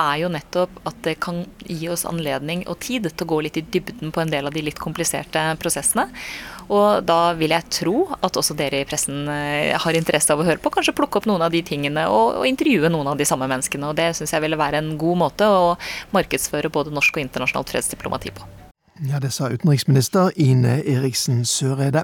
[0.01, 3.59] er jo nettopp at det kan gi oss anledning og tid til å gå litt
[3.61, 6.09] i dybden på en del av de litt kompliserte prosessene.
[6.71, 10.47] Og da vil jeg tro at også dere i pressen eh, har interesse av å
[10.47, 13.27] høre på, kanskje plukke opp noen av de tingene og, og intervjue noen av de
[13.27, 13.91] samme menneskene.
[13.91, 15.75] Og det syns jeg ville være en god måte å
[16.15, 18.60] markedsføre både norsk og internasjonalt fredsdiplomati på.
[19.09, 22.03] Ja, Det sa utenriksminister Ine Eriksen Søreide.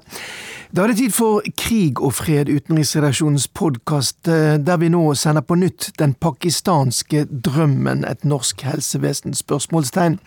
[0.77, 5.41] Da er det tid for Krig og fred, utenriksredaksjonens podkast, eh, der vi nå sender
[5.41, 9.35] på nytt Den pakistanske drømmen, et norsk helsevesen?
[9.35, 10.19] spørsmålstegn.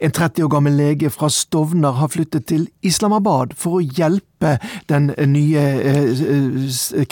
[0.00, 4.58] En 30 år gammel lege fra Stovner har flyttet til Islamabad for å hjelpe
[4.88, 6.20] den nye eh,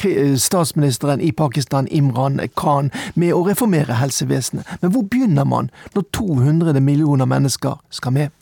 [0.05, 4.65] eh, statsministeren i Pakistan, Imran Khan, med å reformere helsevesenet.
[4.81, 8.42] Men hvor begynner man når 200 millioner mennesker skal med?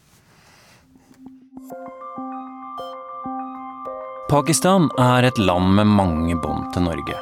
[4.30, 7.16] Pakistan er et land med mange bånd til Norge.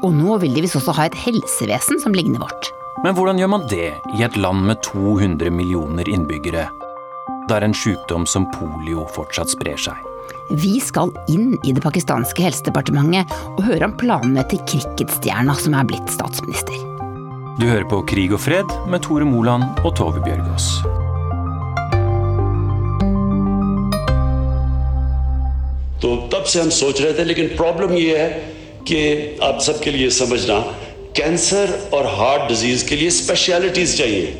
[0.00, 2.70] Og nå vil de visst også ha et helsevesen som ligner vårt.
[3.04, 6.64] Men hvordan gjør man det i et land med 200 millioner innbyggere,
[7.52, 10.00] der en sykdom som polio fortsatt sprer seg?
[10.48, 15.84] Vi skal inn i det pakistanske helsedepartementet og høre om planene til cricketstjerna som er
[15.90, 16.80] blitt statsminister.
[17.60, 20.78] Du hører på Krig og fred med Tore Moland og Tove Bjørgaas.
[26.02, 28.28] तो तब से हम सोच रहे थे लेकिन प्रॉब्लम ये है
[28.88, 28.98] कि
[29.42, 30.58] आप सबके लिए समझना
[31.16, 34.36] कैंसर और हार्ट डिज़ीज़ के लिए स्पेशलिटीज चाहिए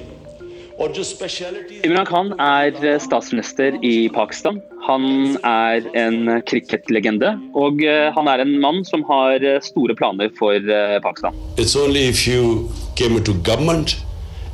[0.79, 4.61] Imran Khan er statsminister i Pakistan.
[4.87, 7.83] Han er en cricketlegende, og
[8.17, 10.55] han er en mann som har store planer for
[11.03, 11.35] Pakistan.
[11.57, 13.97] It's only if you came into government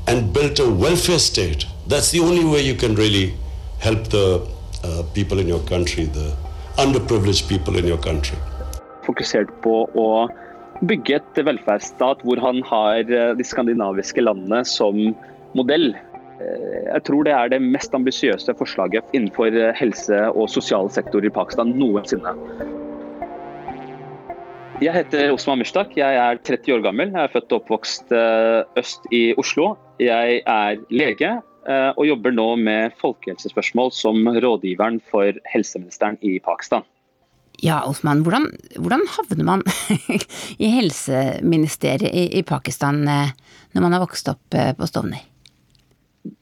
[0.09, 1.67] and built a welfare state.
[1.87, 3.35] That's the only way you can really
[3.81, 4.41] help the
[4.83, 6.33] uh, people in your country, the
[6.79, 8.39] underprivileged people in your country.
[9.05, 10.09] Fokusert på å
[10.83, 14.99] bygge et velferdsstat hvor han har eh, de skandinaviske landene som
[15.55, 15.93] modell.
[15.95, 21.25] Eh, jeg tror det er det mest ambisiøse forslaget innenfor eh, helse- og sosial sektor
[21.25, 22.35] i Pakistan noensinne.
[24.83, 25.95] Jeg heter Osman Mushtak.
[25.97, 27.13] Jeg er 30 år gammel.
[27.15, 28.11] Jeg er født og oppvokst
[28.81, 29.77] øst i Oslo.
[30.03, 36.85] Jeg er lege og jobber nå med folkehelsespørsmål som rådgiveren for helseministeren i Pakistan.
[37.63, 38.49] Ja, Osman, hvordan,
[38.83, 39.63] hvordan havner man
[40.65, 43.31] i helseministeriet i, i, Pakistan eh,
[43.75, 45.23] når man har vokst opp på Stovner?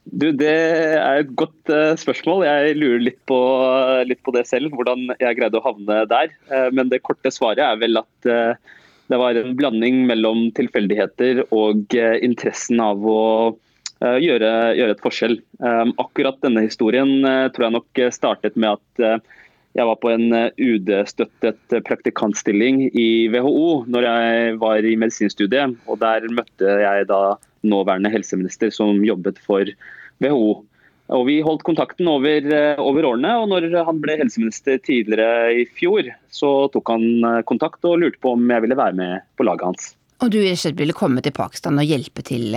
[0.05, 2.45] Du, Det er et godt spørsmål.
[2.47, 3.39] Jeg lurer litt på,
[4.09, 6.35] litt på, det selv, hvordan jeg greide å havne der.
[6.77, 12.83] Men det korte svaret er vel at det var en blanding mellom tilfeldigheter og interessen
[12.85, 13.23] av å
[14.03, 15.37] gjøre, gjøre, et forskjell.
[16.01, 17.23] akkurat denne historien
[17.55, 19.23] tror jeg nok startet med at
[19.73, 25.79] jeg var på en UD-støttet praktikantstilling i WHO når jeg var i medisinstudiet.
[25.87, 27.23] og Der møtte jeg da
[27.63, 29.65] nåværende helseminister som jobbet for
[30.23, 30.65] WHO.
[31.13, 35.65] Og Vi holdt kontakten over, eh, over, årene, og når han ble helseminister tidligere i
[35.67, 39.45] fjor, så tok han eh, kontakt og lurte på om jeg ville være med på
[39.45, 39.97] laget hans.
[40.23, 42.55] Og du ville komme til Pakistan og hjelpe til?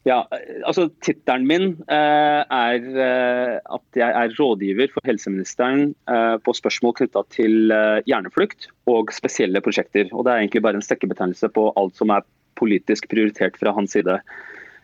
[0.00, 0.08] Eh?
[0.08, 0.24] Ja,
[0.64, 6.96] altså Tittelen min eh, er eh, at jeg er rådgiver for helseministeren eh, på spørsmål
[7.00, 7.74] knytta til
[8.08, 10.08] hjerneflukt og spesielle prosjekter.
[10.12, 12.24] Og Det er egentlig bare en stekkebetegnelse på alt som er
[12.60, 14.18] politisk prioritert fra hans side.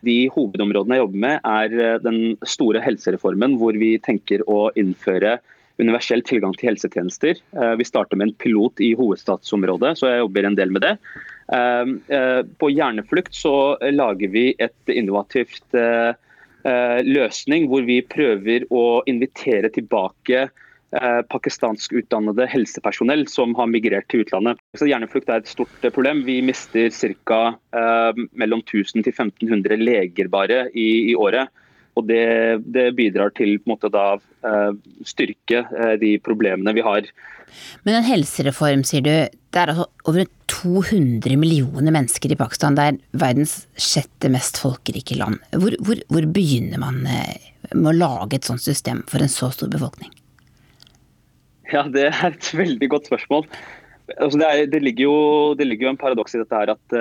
[0.06, 5.38] De hovedområdene jeg jobber med, er eh, den store helsereformen, hvor vi tenker å innføre
[5.80, 7.40] universell tilgang til helsetjenester.
[7.56, 10.94] Eh, vi starter med en pilot i hovedstadsområdet, så jeg jobber en del med det.
[11.52, 15.82] Eh, på hjerneflukt så lager vi et innovativt
[17.06, 20.48] løsning hvor vi prøver å invitere tilbake
[20.94, 24.60] Eh, pakistansk utdannede helsepersonell som har migrert til utlandet.
[24.78, 26.22] Så Hjerneflukt er et stort eh, problem.
[26.28, 26.92] Vi mister
[27.26, 27.40] ca.
[27.74, 31.50] Eh, mellom 1000 til 1500 leger bare i, i året.
[31.96, 32.26] Og det,
[32.68, 34.72] det, bidrar til på en måte da eh,
[35.08, 35.62] styrke
[36.00, 37.08] de problemene vi har.
[37.86, 39.12] Men en helsereform, sier du.
[39.32, 42.76] Det er altså over 200 millioner mennesker i Pakistan.
[42.76, 45.40] Det er verdens sjette mest folkerike land.
[45.56, 49.72] Hvor, hvor, hvor begynner man med å lage et sånt system for en så stor
[49.72, 50.12] befolkning?
[51.72, 53.46] Ja, Det er et veldig godt spørsmål.
[54.20, 55.16] Altså, det, er, det, ligger jo,
[55.58, 56.96] det, ligger jo, en paradoks i dette her at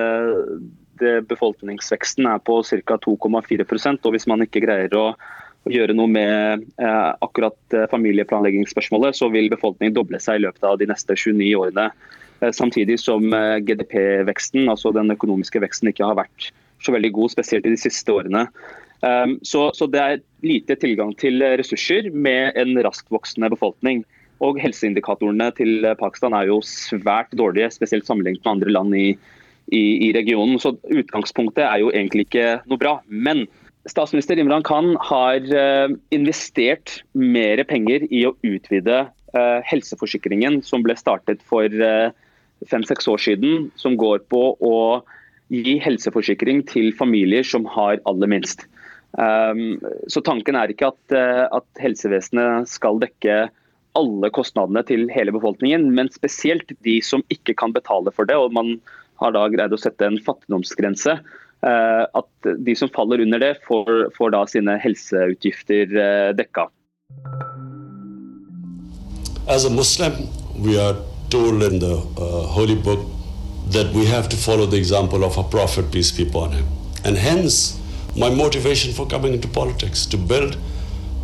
[1.29, 2.97] befolkningsveksten er på ca.
[3.05, 5.09] 2,4% og Hvis man ikke greier å,
[5.65, 10.77] gjøre noe med eh, akkurat uh, familieplanleggingsspørsmålet, så vil befolkningen doble seg i løpet av
[10.77, 11.87] de neste 29 årene.
[12.53, 13.31] Samtidig som
[13.65, 16.51] GDP-veksten, altså den økonomiske veksten, ikke har vært
[16.83, 18.43] så veldig god, spesielt i de siste årene.
[19.01, 24.03] Um, så, så det er lite tilgang til ressurser med en raskt voksende befolkning.
[24.43, 29.07] Og helseindikatorene til Pakistan er jo svært dårlige, spesielt sammenlignet med andre land i,
[29.67, 30.59] i, i, regionen.
[30.61, 32.97] Så utgangspunktet er jo egentlig ikke noe bra.
[33.07, 33.45] Men
[33.89, 40.97] statsminister Imran Khan har uh, investert mer penger i å utvide uh, helseforsikringen som ble
[40.99, 42.13] startet for uh,
[42.69, 44.77] fem-seks år siden, som går på å
[45.53, 48.65] gi helseforsikring til familier som har aller minst.
[49.15, 49.77] Um,
[50.11, 51.13] så tanken er ikke at,
[51.53, 53.45] at helsevesenet skal dekke
[53.95, 58.35] alle kostnadene til hele befolkningen, men spesielt de som ikke kan betale for det.
[58.35, 58.75] og Man
[59.21, 61.17] har da greid å sette en fattigdomsgrense.
[61.65, 66.67] Eh, at de som faller under det, får, får da sine helseutgifter eh, dekka.
[69.47, 70.95] As a Muslim, we are
[71.29, 72.99] told in the uh, holy book
[73.71, 76.65] that we have to follow the example of our prophet, peace be upon him.
[77.03, 77.79] And hence,
[78.15, 80.57] my motivation for coming into politics, to build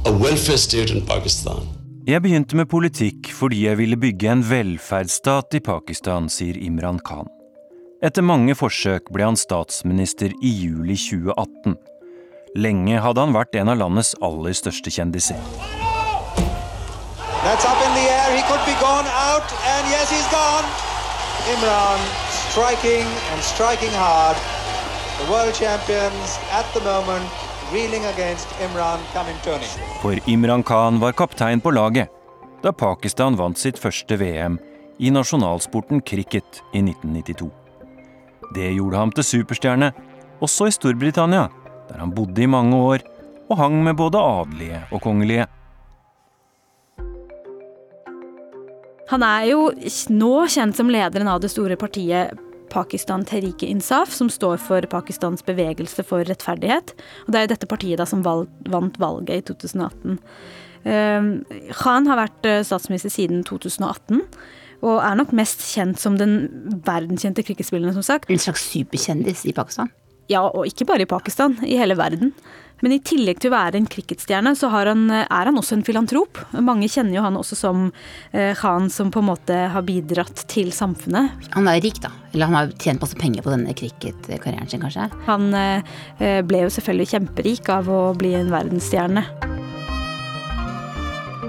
[0.06, 1.68] a welfare state in Pakistan.
[2.08, 7.30] Jeg begynte med politikk fordi jeg ville bygge en velferdsstat i Pakistan, sier Imran Khan.
[8.02, 11.76] Etter mange forsøk ble han statsminister i juli 2018.
[12.58, 15.38] Lenge hadde han vært en av landets aller største kjendiser.
[21.52, 22.02] Imran
[22.50, 24.38] striking and striking hard.
[25.22, 27.30] The world champions at the moment
[30.02, 32.10] for Imran Khan var kaptein på laget
[32.64, 34.60] da Pakistan vant sitt første VM
[35.00, 37.61] i nasjonalsporten cricket i 1992.
[38.56, 39.92] Det gjorde ham til superstjerne,
[40.44, 41.48] også i Storbritannia,
[41.90, 43.04] der han bodde i mange år
[43.52, 45.48] og hang med både adelige og kongelige.
[49.12, 49.66] Han er jo
[50.16, 52.32] nå kjent som lederen av det store partiet
[52.72, 56.94] Pakistan Terike Insaf, som står for Pakistans bevegelse for rettferdighet.
[57.26, 60.16] Og det er jo dette partiet da som valg, vant valget i 2018.
[60.82, 61.28] Uh,
[61.76, 64.24] Khan har vært uh, statsminister siden 2018.
[64.82, 66.46] Og er nok mest kjent som den
[66.86, 68.30] verdenskjente cricketspilleren, som sagt.
[68.32, 69.92] En slags superkjendis i Pakistan?
[70.32, 72.32] Ja, og ikke bare i Pakistan, i hele verden.
[72.82, 76.40] Men i tillegg til å være en cricketstjerne, så han, er han også en filantrop.
[76.66, 77.84] Mange kjenner jo han også som
[78.34, 81.46] eh, Khan som på en måte har bidratt til samfunnet.
[81.54, 82.10] Han er rik, da.
[82.32, 85.12] Eller han har tjent masse penger på denne cricketkarrieren sin, kanskje?
[85.30, 89.28] Han eh, ble jo selvfølgelig kjemperik av å bli en verdensstjerne.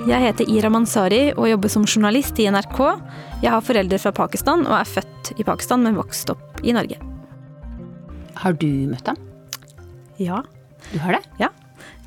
[0.02, 2.78] Jeg heter Ira Mansari og jobber som journalist i NRK.
[3.44, 6.98] Jeg har foreldre fra Pakistan og er født i Pakistan, men vokst opp i Norge.
[8.42, 9.20] Har du møtt ham?
[10.18, 10.40] Ja.
[10.90, 11.22] Du har det?
[11.38, 11.52] Ja.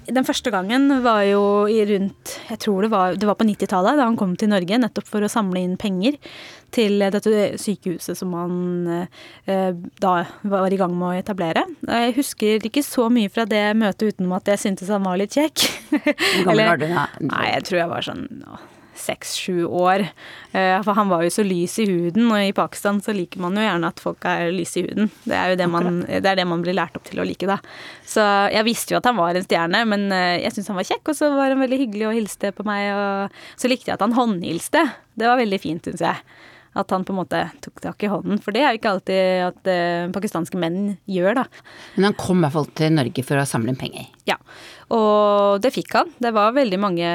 [0.06, 3.98] Den første gangen var jo i rundt Jeg tror det var, det var på 90-tallet,
[3.98, 6.20] da han kom til Norge nettopp for å samle inn penger
[6.76, 7.32] til dette
[7.62, 9.72] sykehuset som han eh,
[10.04, 11.64] da var i gang med å etablere.
[11.88, 15.38] Jeg husker ikke så mye fra det møtet utenom at jeg syntes han var litt
[15.38, 15.66] kjekk.
[15.96, 17.06] Hvor gammel var du da?
[17.24, 18.26] Nei, jeg tror jeg var sånn
[19.00, 20.06] seks-sju år.
[20.56, 23.58] Eh, for han var jo så lys i huden, og i Pakistan så liker man
[23.58, 25.12] jo gjerne at folk er lyse i huden.
[25.26, 27.50] Det er jo det man, det er det man blir lært opp til å like,
[27.50, 27.60] da.
[28.08, 28.24] Så
[28.54, 31.06] jeg visste jo at han var en stjerne, men eh, jeg syntes han var kjekk,
[31.12, 34.06] og så var han veldig hyggelig og hilste på meg, og så likte jeg at
[34.06, 34.84] han håndhilste.
[35.16, 36.24] Det var veldig fint, syns jeg.
[36.76, 38.42] At han på en måte tok tak i hånden.
[38.44, 41.46] For det er jo ikke alltid at eh, pakistanske menn gjør, da.
[41.96, 44.10] Men han kom i hvert fall til Norge for å samle inn penger?
[44.26, 44.40] Ja,
[44.94, 46.10] og det fikk han.
[46.22, 47.10] Det var veldig mange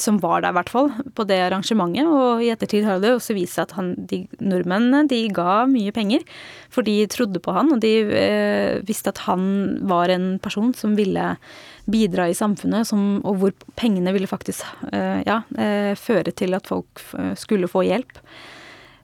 [0.00, 2.06] som var der, i hvert fall, på det arrangementet.
[2.06, 5.94] Og i ettertid har det også vist seg at han, de nordmennene de ga mye
[5.94, 6.22] penger.
[6.72, 9.44] For de trodde på han, og de eh, visste at han
[9.90, 11.34] var en person som ville
[11.90, 16.70] bidra i samfunnet, som, og hvor pengene ville faktisk eh, ja, eh, føre til at
[16.70, 17.02] folk
[17.38, 18.22] skulle få hjelp.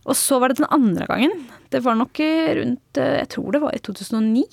[0.09, 1.35] Og så var det den andre gangen.
[1.69, 2.21] Det var nok
[2.59, 4.45] rundt Jeg tror det var i 2009.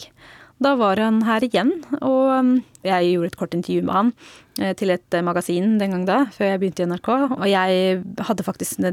[0.64, 2.52] Da var han her igjen, og um,
[2.86, 4.12] jeg gjorde et kort intervju med han
[4.62, 7.10] eh, til et eh, magasin den gang da, før jeg begynte i NRK.
[7.38, 8.86] Og jeg hadde faktisk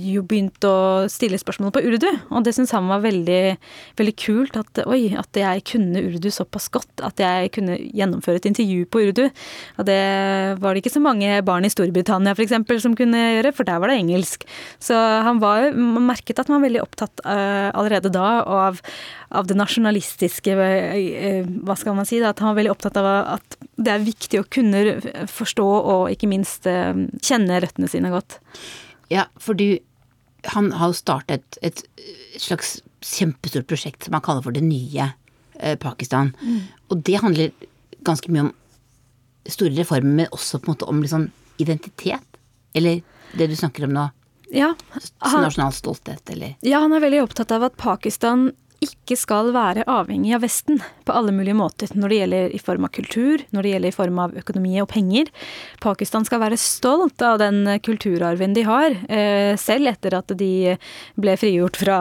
[0.00, 0.76] jo begynt å
[1.12, 3.42] stille spørsmål på urdu, og det syntes han var veldig,
[4.00, 4.58] veldig kult.
[4.60, 9.04] At, oi, at jeg kunne urdu såpass godt, at jeg kunne gjennomføre et intervju på
[9.10, 9.24] urdu.
[9.78, 10.00] Og det
[10.60, 13.92] var det ikke så mange barn i Storbritannia eksempel, som kunne gjøre, for der var
[13.92, 14.46] det engelsk.
[14.82, 18.80] Så han var, man merket at han var veldig opptatt uh, allerede da av
[19.30, 22.18] av det nasjonalistiske uh, Hva skal man si?
[22.22, 24.98] Da, at han var veldig opptatt av at det er viktig å kunne
[25.30, 26.92] forstå og ikke minst eh,
[27.24, 28.40] kjenne røttene sine godt.
[29.12, 29.80] Ja, for du
[30.54, 35.10] Han har jo startet et, et slags kjempestort prosjekt som han kaller for Det nye
[35.58, 36.32] eh, Pakistan.
[36.40, 36.62] Mm.
[36.88, 37.52] Og det handler
[38.06, 38.54] ganske mye om
[39.44, 41.28] store reformer, men også på en måte om liksom
[41.60, 42.40] identitet.
[42.72, 43.02] Eller
[43.36, 44.06] det du snakker om nå.
[44.50, 44.72] Ja,
[45.18, 48.48] han, nasjonal stolthet, eller Ja, han er veldig opptatt av at Pakistan
[48.80, 52.86] ikke skal være avhengig av Vesten på alle mulige måter, når det gjelder i form
[52.86, 55.28] av kultur, når det gjelder i form av økonomi og penger.
[55.84, 60.78] Pakistan skal være stolt av den kulturarven de har, eh, selv etter at de
[61.20, 62.00] ble frigjort fra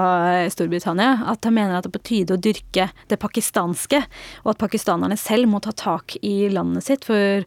[0.49, 1.27] Storbritannia.
[1.27, 4.05] At han mener at det er på tide å dyrke det pakistanske,
[4.45, 7.03] og at pakistanerne selv må ta tak i landet sitt.
[7.03, 7.43] for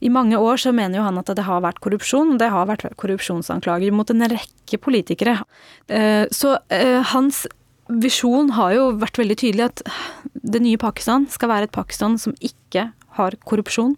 [0.00, 2.86] i mange år så mener jo han at det har vært korrupsjon, det har vært
[2.96, 5.42] korrupsjonsanklager mot en rekke politikere.
[5.88, 7.46] Eh, så eh, hans
[7.98, 9.84] visjon har jo vært veldig tydelig at
[10.40, 13.96] det nye Pakistan skal være et Pakistan som ikke har korrupsjon.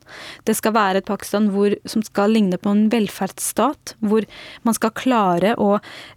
[0.48, 4.26] Det skal være et Pakistan hvor, som skal ligne på en velferdsstat, hvor
[4.66, 5.74] man skal klare å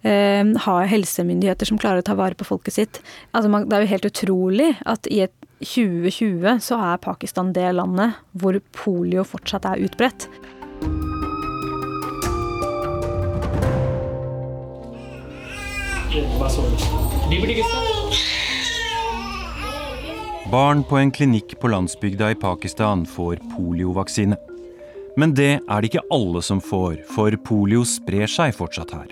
[0.08, 3.02] eh, ha helsemyndigheter som klarer å ta vare på folket sitt.
[3.34, 7.68] Altså, man, det er jo helt utrolig at i et 2020 så er Pakistan det
[7.76, 10.30] landet hvor polio fortsatt er utbredt.
[16.40, 16.64] Hva så
[20.52, 24.38] Barn på en klinikk på landsbygda i Pakistan får poliovaksine.
[25.18, 29.10] Men det er det ikke alle som får, for polio sprer seg fortsatt her.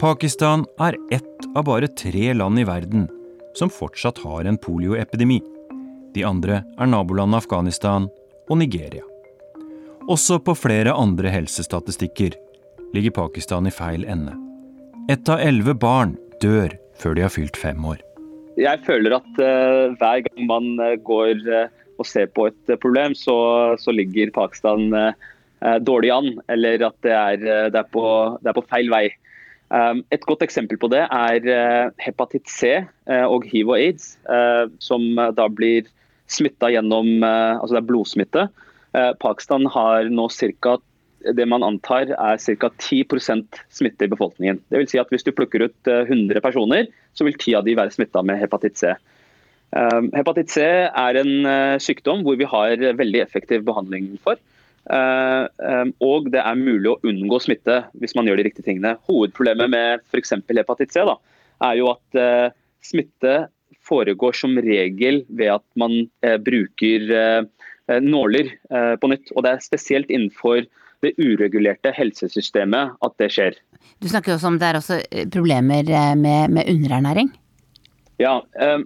[0.00, 3.08] Pakistan er ett av bare tre land i verden
[3.56, 5.40] som fortsatt har en polioepidemi.
[6.14, 8.10] De andre er nabolandet Afghanistan
[8.50, 9.02] og Nigeria.
[10.12, 12.36] Også på flere andre helsestatistikker
[12.94, 14.36] ligger Pakistan i feil ende.
[15.08, 18.02] Ett av elleve barn dør før de har fylt fem år.
[18.60, 21.66] Jeg føler at uh, hver gang man uh, går uh,
[21.98, 23.36] og ser på et problem, så,
[23.78, 24.90] så ligger Pakistan
[25.86, 26.32] dårlig an.
[26.50, 27.36] Eller at det er,
[27.70, 28.02] det er, på,
[28.42, 29.04] det er på, feil vei.
[29.70, 31.46] Um, et godt eksempel på det er
[32.02, 32.72] hepatitt C
[33.06, 34.16] og hiv og aids,
[34.82, 35.06] som
[35.38, 35.86] da blir
[36.26, 38.44] smitta gjennom Altså det er blodsmitte.
[39.22, 40.74] Pakistan har nå ca
[41.32, 42.68] det man antar er ca.
[42.68, 44.60] 10% smitte i befolkningen.
[44.68, 47.64] Det vil si at Hvis du plukker ut 100 eh, personer, så vil 10 av
[47.64, 48.92] de være smitta med hepatitt C.
[49.74, 54.38] Um, hepatitt C er en uh, sykdom hvor vi har veldig effektiv behandling for.
[54.84, 58.94] Uh, um, og det er mulig å unngå smitte hvis man gjør de riktige tingene.
[59.08, 60.36] Hovedproblemet med f.eks.
[60.52, 61.16] hepatitt C da,
[61.64, 62.54] er jo at uh,
[62.84, 63.48] smitte
[63.84, 66.06] foregår som regel ved at man
[66.40, 67.02] bruker
[68.00, 68.46] nåler
[68.96, 69.28] på nytt.
[69.36, 70.62] Og det er spesielt innenfor
[71.04, 73.54] det uregulerte helsesystemet at det skjer.
[74.02, 74.96] Du snakker også om det er også
[75.32, 75.82] problemer
[76.18, 77.28] med, med underernæring?
[78.22, 78.34] Ja.
[78.60, 78.82] Um,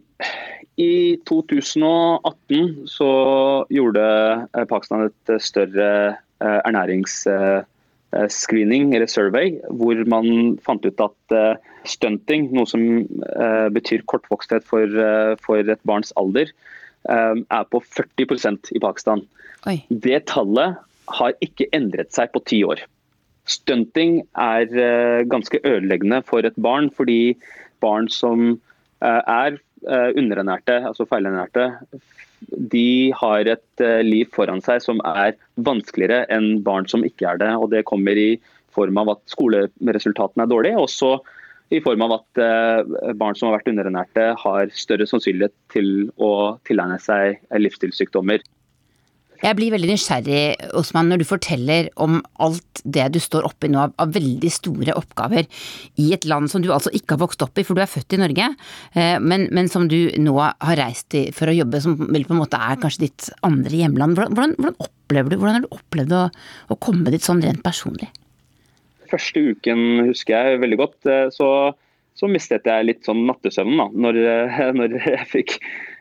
[0.78, 3.10] I 2018 så
[3.72, 4.02] gjorde
[4.70, 11.18] Pakistan et større ernæringsscreening, eller survey, hvor man fant ut at
[11.88, 13.08] stunting, noe som
[13.74, 14.86] betyr kortvoksthet for,
[15.42, 16.46] for et barns alder,
[17.10, 19.20] er på 40% i Pakistan.
[19.66, 19.82] Oi.
[19.90, 20.78] Det tallet
[21.18, 22.82] har ikke endret seg på ti år.
[23.48, 24.68] Stunting er
[25.32, 27.36] ganske ødeleggende for et barn, fordi
[27.80, 28.59] barn som
[29.09, 29.56] er
[29.88, 31.70] underernærte, altså feilernærte,
[32.72, 37.50] de har et liv foran seg som er vanskeligere enn barn som ikke er det.
[37.56, 38.38] og Det kommer i
[38.74, 41.16] form av at skoleresultatene er dårlige, også
[41.74, 42.42] i form av at
[43.20, 48.44] barn som har vært underernærte har større sannsynlighet til å tilegne seg livsstilssykdommer.
[49.39, 53.78] Jeg blir veldig nysgjerrig, Osman, når du forteller om alt det du står oppi nå
[53.84, 55.47] av, av, veldig store oppgaver
[56.03, 58.16] i et land som du altså ikke har vokst opp i, for du er født
[58.16, 58.49] i Norge,
[58.99, 62.34] eh, men, men, som du nå har reist i for å jobbe, som vel på
[62.34, 64.18] en måte er kanskje ditt andre hjemland.
[64.18, 66.24] Hvordan, hvordan opplever du, hvordan har du opplevd å,
[66.74, 68.11] å komme dit sånn rent personlig?
[69.09, 70.99] Første uken husker jeg veldig godt.
[71.32, 71.49] så
[72.18, 74.18] så mistet jeg litt sånn nattesøvnen da, når,
[74.78, 75.54] når, jeg fikk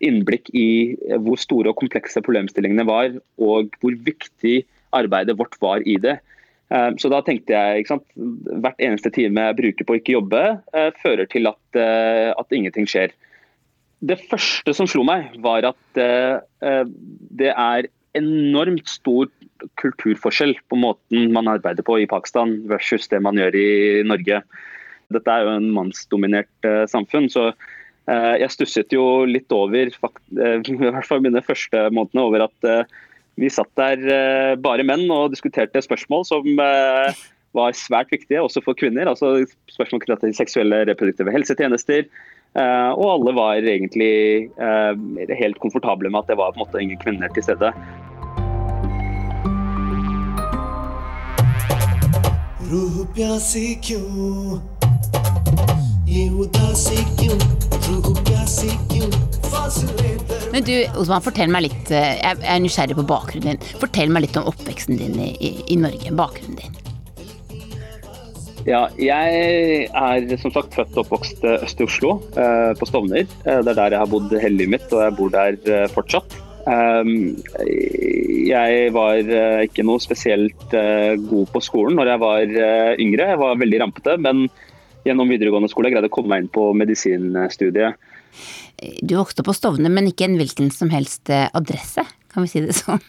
[0.05, 0.95] innblikk i
[1.25, 4.63] hvor store og komplekse problemstillingene var, og hvor viktig
[4.97, 6.17] arbeidet vårt var i det.
[6.99, 8.05] Så da tenkte jeg ikke sant,
[8.63, 10.41] hvert eneste time jeg bruker på å ikke jobbe,
[10.99, 13.13] fører til at, at ingenting skjer.
[14.03, 16.01] Det første som slo meg, var at
[17.39, 17.87] det er
[18.17, 19.29] enormt stor
[19.81, 23.69] kulturforskjell på måten man arbeider på i Pakistan versus det man gjør i
[24.07, 24.41] Norge.
[25.12, 27.28] Dette er jo en mannsdominert uh, samfunn.
[27.32, 32.46] så uh, jeg stusset jo litt over, uh, i hvert fall mine første månedene, over
[32.48, 32.92] at
[33.40, 39.08] vi satt der bare menn og diskuterte spørsmål som var svært viktige, også for kvinner.
[39.08, 42.04] altså Spørsmål knyttet til seksuelle reproduktive helsetjenester.
[42.52, 44.52] og alle var egentlig
[45.32, 47.72] helt komfortable med at det var på en måte ingen kvinner til stede.
[52.72, 54.75] रूह प्यासी क्यों
[60.57, 63.75] men du, Osman, fortell meg litt, eh, jeg er nysgjerrig på bakgrunnen din.
[63.77, 66.09] Fortell meg litt om oppveksten din i, i Norge.
[66.17, 66.73] Bakgrunnen din.
[68.65, 73.29] Ja, jeg er som sagt født og oppvokst øst i Oslo, eh, på Stovner.
[73.45, 75.53] Eh, det er der jeg har bodd hele livet mitt, og jeg bor der
[75.93, 76.29] fortsatt.
[76.67, 77.39] Jeg
[78.91, 79.15] var
[79.63, 82.43] ikke noe spesielt god på skolen når jeg var
[82.99, 83.29] yngre.
[83.29, 84.51] Jeg var veldig rampete, men
[85.07, 87.97] gjennom videregående skole Jeg greide å komme meg inn på medisinstudiet.
[89.01, 92.03] Du vokste opp på Stovner, men ikke en hvilken som helst eh, adresse,
[92.33, 93.01] kan vi si det sånn?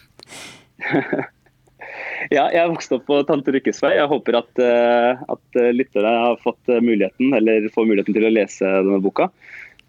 [2.35, 3.93] ja, jeg vokste opp på Tante Rykkes vei.
[3.99, 8.65] Jeg håper at, eh, at lyttere har fått muligheten, eller får muligheten til å lese
[8.65, 9.29] denne boka.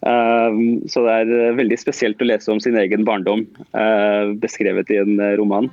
[0.01, 3.43] Så det er veldig spesielt å lese om sin egen barndom,
[4.41, 5.69] beskrevet i en roman.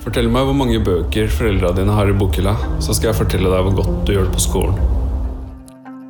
[0.00, 3.66] Fortell meg hvor mange bøker foreldra dine har i bokhylla, så skal jeg fortelle deg
[3.66, 4.78] hvor godt du gjør det på skolen.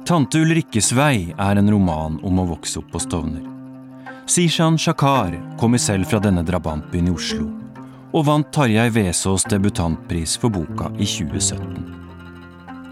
[0.07, 3.43] Tante Ulrikkes vei er en roman om å vokse opp på Stovner.
[4.31, 7.49] Sishan Shakar kommer selv fra denne drabantbyen i Oslo,
[8.15, 11.99] og vant Tarjei Vesaas debutantpris for boka i 2017.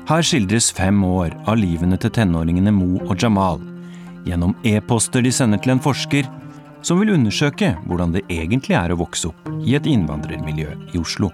[0.09, 3.63] Her skildres fem år av livene til tenåringene Mo og Jamal
[4.27, 6.27] gjennom e-poster de sender til en forsker
[6.83, 11.31] som vil undersøke hvordan det egentlig er å vokse opp i et innvandrermiljø i Oslo.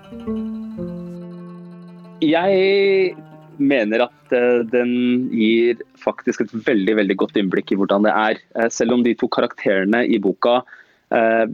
[2.25, 3.15] Jeg
[3.61, 4.95] mener at eh, den
[5.35, 8.41] gir faktisk et veldig veldig godt innblikk i hvordan det er.
[8.59, 10.61] Eh, selv om de to karakterene i boka
[11.15, 11.45] eh,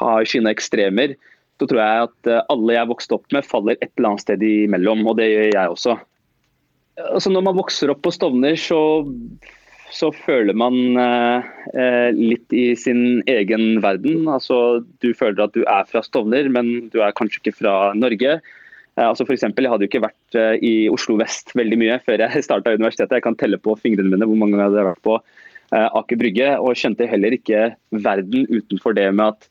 [0.00, 1.16] har sine ekstremer,
[1.60, 5.02] så tror jeg at alle jeg vokste opp med, faller et eller annet sted imellom.
[5.10, 5.96] Og det gjør jeg også.
[7.10, 8.78] Altså når man vokser opp på Stovner, så
[9.94, 14.28] så føler man eh, litt i sin egen verden.
[14.30, 18.38] Altså, du føler at du er fra Stovner, men du er kanskje ikke fra Norge.
[18.96, 22.00] Eh, altså for eksempel, jeg hadde jo ikke vært eh, i Oslo vest veldig mye
[22.06, 23.18] før jeg starta universitetet.
[23.18, 26.20] Jeg kan telle på fingrene mine hvor mange ganger jeg hadde vært på eh, Aker
[26.20, 27.70] Brygge, og skjønte heller ikke
[28.06, 29.50] verden utenfor det med at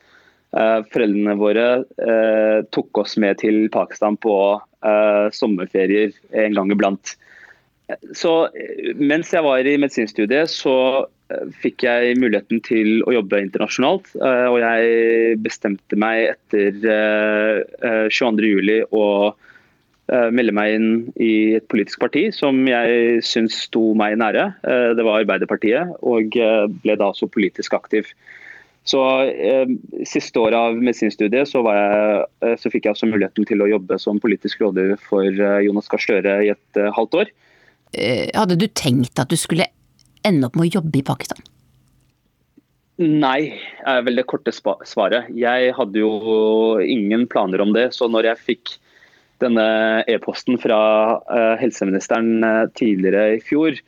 [0.56, 1.70] eh, foreldrene våre
[2.04, 4.36] eh, tok oss med til Pakistan på
[5.36, 7.18] sommerferier en gang iblant.
[8.14, 10.76] Så eh, mens jeg var i medisinstudiet, så
[11.34, 14.12] eh, fikk jeg muligheten til å jobbe internasjonalt.
[14.20, 19.06] Eh, og jeg bestemte meg etter 22.07 å
[20.34, 24.48] melde meg inn i et politisk parti som jeg syns sto meg nære.
[24.98, 26.34] Det var Arbeiderpartiet, og
[26.82, 28.10] ble da også politisk aktiv.
[28.90, 29.70] Så eh,
[30.10, 34.66] Siste året av medisinstudiet så, så, fikk jeg også muligheten til å jobbe som politisk
[34.66, 35.30] rådgiver for
[35.62, 37.32] Jonas Gahr Støre i et halvt år.
[37.94, 39.70] Eh, hadde du tenkt at du skulle
[40.28, 41.42] ende opp med å jobbe i Pakistan?
[43.00, 43.54] Nei,
[43.88, 45.30] er vel det korte svaret.
[45.32, 46.12] Jeg hadde jo
[46.84, 47.94] ingen planer om det.
[47.96, 48.74] Så når jeg fikk
[49.40, 49.64] denne
[50.12, 50.80] e-posten fra
[51.24, 52.44] uh, helseministeren
[52.76, 53.80] tidligere i fjor,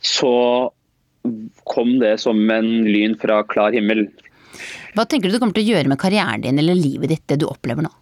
[0.00, 0.32] så
[1.68, 4.06] kom det som en lyn fra klar himmel.
[4.96, 7.42] Hva tenker du du kommer til å gjøre med karrieren din eller livet ditt, det
[7.42, 7.92] du opplever nå?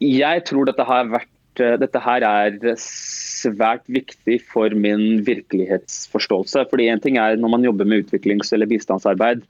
[0.00, 2.56] Jeg tror dette har vært dette her er
[3.46, 6.66] svært viktig for min virkelighetsforståelse.
[6.70, 9.44] Fordi en ting er når man jobber med utviklings- eller bistandsarbeid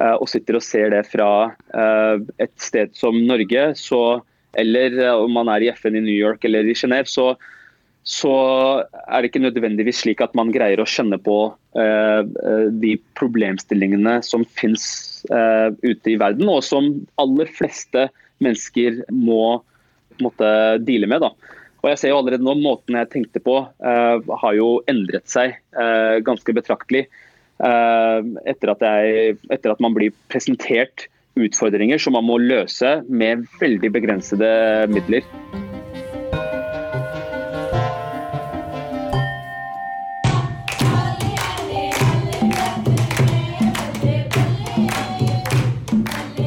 [0.00, 1.30] eh, og sitter og ser det fra
[1.74, 4.20] eh, et sted som Norge, så,
[4.60, 7.32] eller eh, om man er i FN i New York eller i Genéve, så,
[8.04, 8.34] så
[9.08, 11.38] er det ikke nødvendigvis slik at man greier å skjønne på
[11.74, 14.84] de problemstillingene som finnes
[15.26, 18.04] ute i verden, og som aller fleste
[18.44, 19.56] mennesker må
[20.22, 20.48] måtte
[20.84, 21.24] deale med.
[21.24, 21.32] Da.
[21.82, 25.58] Og jeg ser jo allerede nå Måten jeg tenkte på uh, har jo endret seg
[26.24, 27.06] ganske betraktelig.
[27.64, 31.06] Etter at, jeg, etter, at man blir presentert
[31.38, 34.50] utfordringer som man må løse med veldig begrensede
[34.90, 35.22] midler.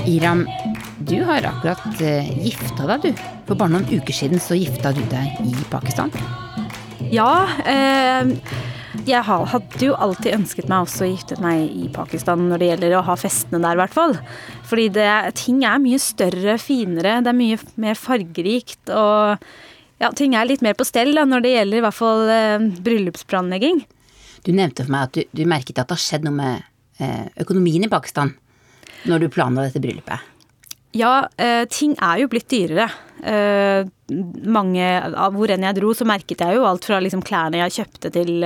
[0.07, 0.47] Iram,
[1.07, 3.27] du har akkurat uh, gifta deg, du.
[3.47, 6.11] For bare noen uker siden så gifta du deg i Pakistan.
[7.13, 7.47] Ja.
[7.63, 8.33] Eh,
[9.07, 12.95] jeg hadde jo alltid ønsket meg også å gifte meg i Pakistan når det gjelder
[12.97, 14.15] å ha festene der, i hvert fall.
[14.67, 18.81] Fordi det, ting er mye større, finere, det er mye mer fargerikt.
[18.91, 19.37] Og
[20.03, 22.67] ja, ting er litt mer på stell da, når det gjelder i hvert fall eh,
[22.83, 23.85] bryllupsplanlegging.
[24.43, 26.67] Du nevnte for meg at du, du merket at det har skjedd noe med
[26.99, 28.35] eh, økonomien i Pakistan
[29.07, 30.36] når du planla dette bryllupet?
[30.95, 32.87] Ja, eh, ting er jo blitt dyrere.
[33.23, 33.83] Eh,
[34.47, 34.85] mange,
[35.33, 38.45] Hvor enn jeg dro, så merket jeg jo alt fra liksom klærne jeg kjøpte til,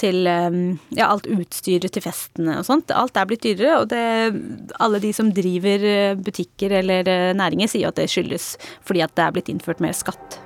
[0.00, 2.90] til ja, alt utstyret til festene og sånt.
[2.90, 8.00] Alt er blitt dyrere, og det, alle de som driver butikker eller næringer, sier at
[8.00, 10.40] det skyldes fordi at det er blitt innført mer skatt.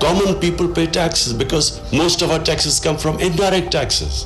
[0.00, 4.24] Common people pay taxes because most of our taxes come from indirect taxes.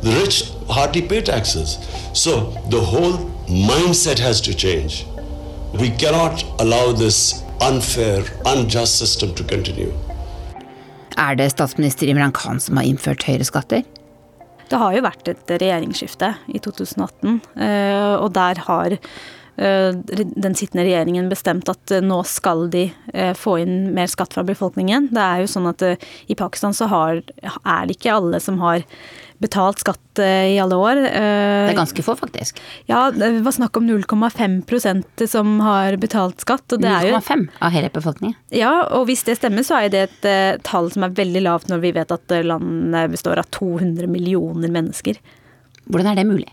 [0.00, 1.76] The rich hardly pay taxes.
[2.14, 5.06] So the whole mindset has to change.
[5.72, 9.92] We cannot allow this unfair, unjust system to continue.
[11.16, 13.84] Er det statsminister Imran Khan som har innført høyere skatter?
[14.70, 18.96] Det har jo vært et regjeringsskifte i 2018, eh, og der har
[19.56, 25.12] den sittende regjeringen bestemt at nå skal de eh, få inn mer skatt fra befolkningen.
[25.14, 28.82] Det er jo sånn at i Pakistan så har, er det ikke alle som har
[29.42, 31.02] betalt skatt eh, i alle år.
[31.04, 32.58] Det er ganske få, faktisk.
[32.90, 36.74] Ja, det var snakk om 0,5% som har betalt skatt.
[36.74, 38.36] 0,5 av hele befolkningen?
[38.54, 41.84] Ja, og hvis det stemmer, så er det et tall som er veldig lavt når
[41.84, 45.22] vi vet at landet består av 200 millioner mennesker.
[45.86, 46.50] Hvordan er det mulig?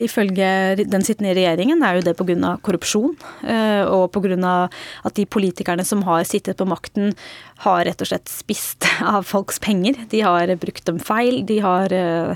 [0.00, 0.48] Ifølge
[0.80, 2.56] den sittende regjeringen er jo det pga.
[2.64, 4.68] korrupsjon, eh, og pga.
[5.04, 7.14] at de politikerne som har sittet på makten,
[7.60, 9.94] har rett og slett spist av folks penger.
[10.08, 11.44] De har brukt dem feil.
[11.44, 12.34] De har eh,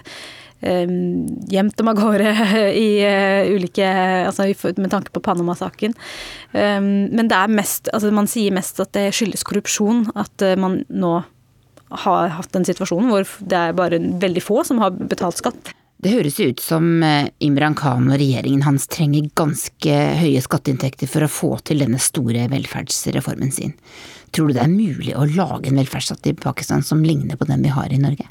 [0.60, 0.88] eh,
[1.48, 2.34] gjemt dem av gårde
[2.86, 3.00] i
[3.54, 3.88] ulike
[4.28, 4.44] altså
[4.76, 5.94] Med tanke på Panama-saken.
[6.52, 11.22] Men det er mest Altså man sier mest at det skyldes korrupsjon at man nå
[11.90, 15.74] har hatt en situasjon hvor det er bare veldig få som har betalt skatt.
[16.04, 21.24] Det høres ut som eh, Imran Khan og regjeringen hans trenger ganske høye skatteinntekter for
[21.24, 23.72] å få til denne store velferdsreformen sin.
[24.36, 27.64] Tror du det er mulig å lage en velferdsstat i Pakistan som ligner på den
[27.64, 28.28] vi har i Norge?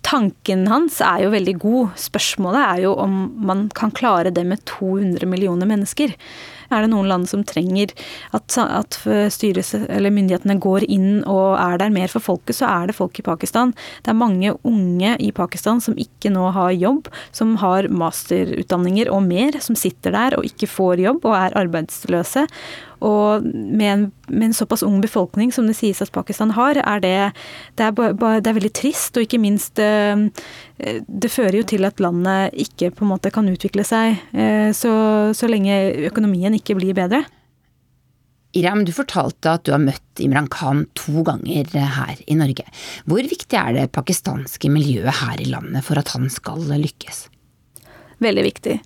[0.00, 1.92] Tanken hans er jo veldig god.
[2.00, 6.16] Spørsmålet er jo om man kan klare det med 200 millioner mennesker.
[6.70, 7.92] Er det noen land som trenger
[8.36, 8.98] at, at
[9.34, 13.26] styres, myndighetene går inn og er der mer for folket, så er det folk i
[13.26, 13.74] Pakistan.
[14.04, 19.24] Det er mange unge i Pakistan som ikke nå har jobb, som har masterutdanninger og
[19.26, 22.46] mer, som sitter der og ikke får jobb og er arbeidsløse.
[23.00, 27.00] Og med en, med en, såpass ung befolkning som det sies at Pakistan har, er
[27.00, 27.14] det,
[27.80, 29.16] det, er, det er veldig trist.
[29.16, 30.28] Og ikke minst eh,
[31.06, 34.92] Det fører jo til at landet ikke på en måte kan utvikle seg eh, så,
[35.36, 35.78] så lenge
[36.10, 37.24] økonomien ikke blir bedre.
[38.58, 42.64] Iram, du fortalte at du har møtt Imran Khan to ganger her i Norge.
[43.06, 47.28] Hvor viktig er det pakistanske miljøet her i landet for at han skal lykkes?
[48.20, 48.80] Veldig viktig.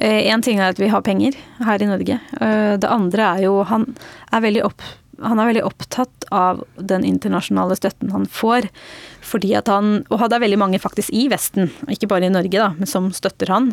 [0.00, 1.34] Én eh, ting er at vi har penger
[1.66, 2.20] her i Norge.
[2.40, 3.90] Eh, det andre er jo Han
[4.32, 4.82] er veldig opp,
[5.20, 8.70] han er veldig opptatt av den internasjonale støtten han får.
[9.30, 12.56] Fordi at han, Og det er veldig mange faktisk i Vesten, ikke bare i Norge,
[12.58, 13.70] da, men som støtter han.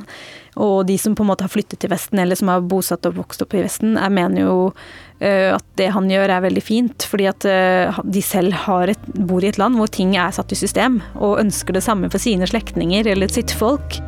[0.55, 3.17] Og de som på en måte har flyttet til Vesten, eller som har bosatt og
[3.17, 7.07] vokst opp i Vesten, jeg mener jo uh, at det han gjør er veldig fint.
[7.09, 10.59] Fordi at uh, de selv et, bor i et land hvor ting er satt i
[10.59, 14.01] system, og ønsker det samme for sine slektninger eller sitt folk.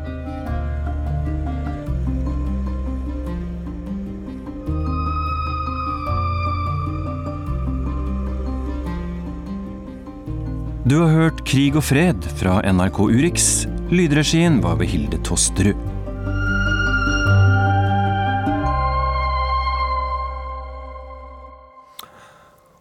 [10.89, 13.43] Du har hørt Krig og fred fra NRK Urix.
[13.93, 15.77] Lydregien var ved Hilde Tosterud.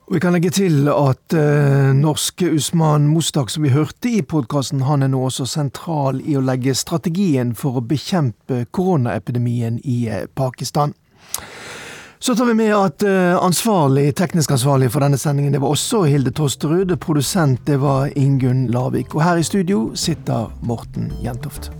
[0.07, 4.87] Og Vi kan legge til at eh, norske Usman Mustak, som vi hørte i podkasten,
[4.89, 10.25] han er nå også sentral i å legge strategien for å bekjempe koronaepidemien i uh,
[10.33, 10.97] Pakistan.
[12.21, 16.03] Så tar vi med at uh, ansvarlig, teknisk ansvarlig for denne sendingen, det var også
[16.11, 16.97] Hilde Tosterud.
[16.99, 19.15] Produsent det var Ingunn Lavik.
[19.15, 21.71] Og her i studio sitter Morten Jentoft.